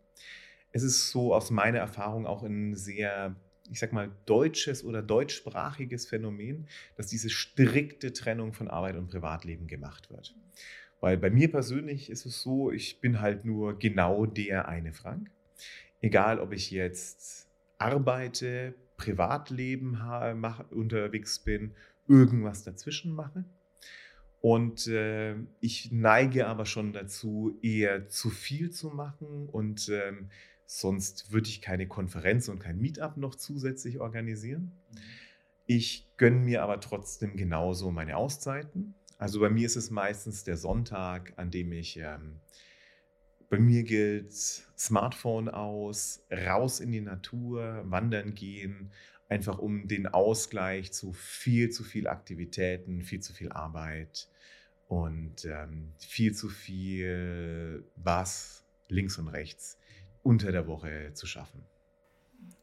[0.72, 3.36] Es ist so aus meiner Erfahrung auch ein sehr,
[3.70, 9.66] ich sag mal, deutsches oder deutschsprachiges Phänomen, dass diese strikte Trennung von Arbeit und Privatleben
[9.66, 10.34] gemacht wird.
[11.00, 15.30] Weil bei mir persönlich ist es so, ich bin halt nur genau der eine Frank.
[16.00, 17.48] Egal, ob ich jetzt
[17.78, 19.92] arbeite, Privatleben
[20.36, 21.72] mache, unterwegs bin,
[22.08, 23.44] irgendwas dazwischen mache.
[24.40, 30.30] Und äh, ich neige aber schon dazu, eher zu viel zu machen und ähm,
[30.68, 34.72] sonst würde ich keine Konferenz und kein Meetup noch zusätzlich organisieren.
[34.92, 34.98] Mhm.
[35.66, 38.94] Ich gönne mir aber trotzdem genauso meine Auszeiten.
[39.16, 42.40] Also bei mir ist es meistens der Sonntag, an dem ich, ähm,
[43.48, 48.92] bei mir gilt Smartphone aus, raus in die Natur, wandern gehen,
[49.28, 54.28] einfach um den Ausgleich zu viel zu viel Aktivitäten, viel zu viel Arbeit
[54.86, 59.78] und ähm, viel zu viel was links und rechts
[60.28, 61.64] unter der Woche zu schaffen.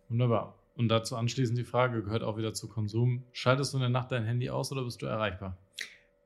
[0.08, 0.56] Wunderbar.
[0.76, 3.24] Und dazu anschließend die Frage, gehört auch wieder zu Konsum.
[3.32, 5.58] Schaltest du in der Nacht dein Handy aus oder bist du erreichbar?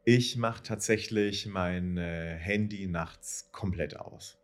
[0.04, 4.38] Ich mache tatsächlich mein äh, Handy nachts komplett aus.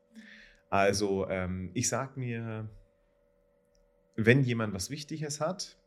[0.69, 2.69] Also ähm, ich sage mir,
[4.15, 5.77] wenn jemand was Wichtiges hat,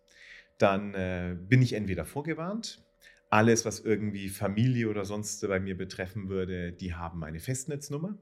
[0.59, 2.85] dann äh, bin ich entweder vorgewarnt.
[3.31, 8.19] Alles, was irgendwie Familie oder sonst bei mir betreffen würde, die haben eine Festnetznummer.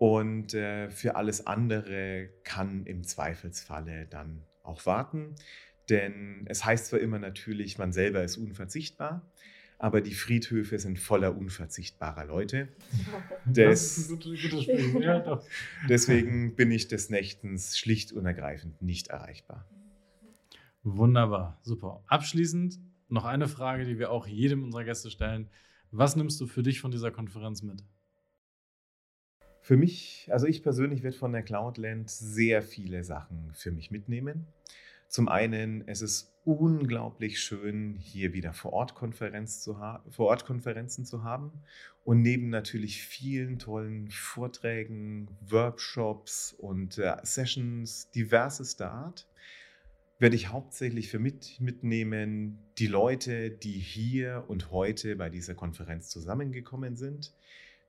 [0.00, 5.34] Und äh, für alles andere kann im Zweifelsfalle dann auch warten.
[5.90, 9.30] Denn es heißt zwar immer natürlich, man selber ist unverzichtbar,
[9.78, 12.68] aber die Friedhöfe sind voller unverzichtbarer Leute.
[13.44, 14.10] Des,
[15.86, 19.68] deswegen bin ich des Nächtens schlicht und ergreifend nicht erreichbar.
[20.82, 22.02] Wunderbar, super.
[22.06, 22.78] Abschließend
[23.10, 25.50] noch eine Frage, die wir auch jedem unserer Gäste stellen.
[25.90, 27.84] Was nimmst du für dich von dieser Konferenz mit?
[29.60, 34.46] Für mich, also ich persönlich werde von der Cloudland sehr viele Sachen für mich mitnehmen.
[35.08, 39.74] Zum einen, es ist unglaublich schön, hier wieder vor Ort, Konferenz zu
[40.08, 41.52] vor Ort Konferenzen zu haben
[42.04, 49.26] und neben natürlich vielen tollen Vorträgen, Workshops und äh, Sessions diversester Art
[50.20, 56.08] werde ich hauptsächlich für mit, mitnehmen die Leute, die hier und heute bei dieser Konferenz
[56.10, 57.32] zusammengekommen sind,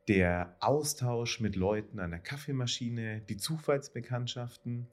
[0.07, 4.87] der Austausch mit Leuten an der Kaffeemaschine, die Zufallsbekanntschaften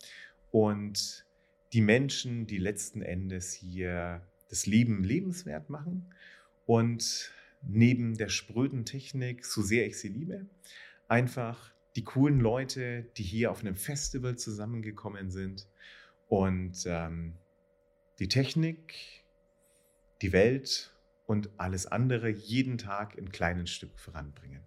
[0.51, 1.25] und
[1.73, 6.13] die Menschen, die letzten Endes hier das Leben lebenswert machen
[6.67, 7.33] und
[7.63, 10.47] neben der spröden Technik, so sehr ich sie liebe,
[11.09, 15.67] einfach die coolen Leute, die hier auf einem Festival zusammengekommen sind
[16.29, 17.35] und ähm,
[18.19, 18.95] die Technik,
[20.23, 20.95] die Welt
[21.27, 24.63] und alles andere jeden Tag ein kleines Stück voranbringen.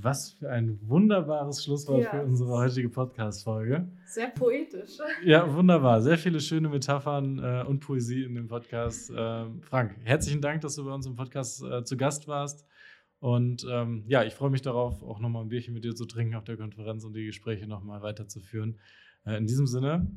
[0.00, 2.10] Was für ein wunderbares Schlusswort ja.
[2.10, 3.88] für unsere heutige Podcast-Folge.
[4.06, 4.98] Sehr poetisch.
[5.24, 6.00] Ja, wunderbar.
[6.00, 9.10] Sehr viele schöne Metaphern äh, und Poesie in dem Podcast.
[9.10, 12.66] Äh, Frank, herzlichen Dank, dass du bei uns im Podcast äh, zu Gast warst.
[13.20, 16.34] Und ähm, ja, ich freue mich darauf, auch nochmal ein Bierchen mit dir zu trinken
[16.34, 18.80] auf der Konferenz und die Gespräche nochmal weiterzuführen.
[19.26, 20.10] Äh, in diesem Sinne,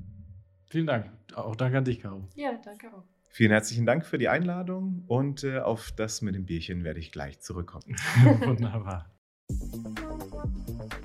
[0.68, 1.12] vielen Dank.
[1.36, 2.28] Auch danke an dich, Caro.
[2.36, 3.04] Ja, danke auch.
[3.36, 7.12] Vielen herzlichen Dank für die Einladung und äh, auf das mit dem Bierchen werde ich
[7.12, 7.96] gleich zurückkommen.
[8.46, 9.14] Wunderbar.
[9.48, 11.05] Thank you.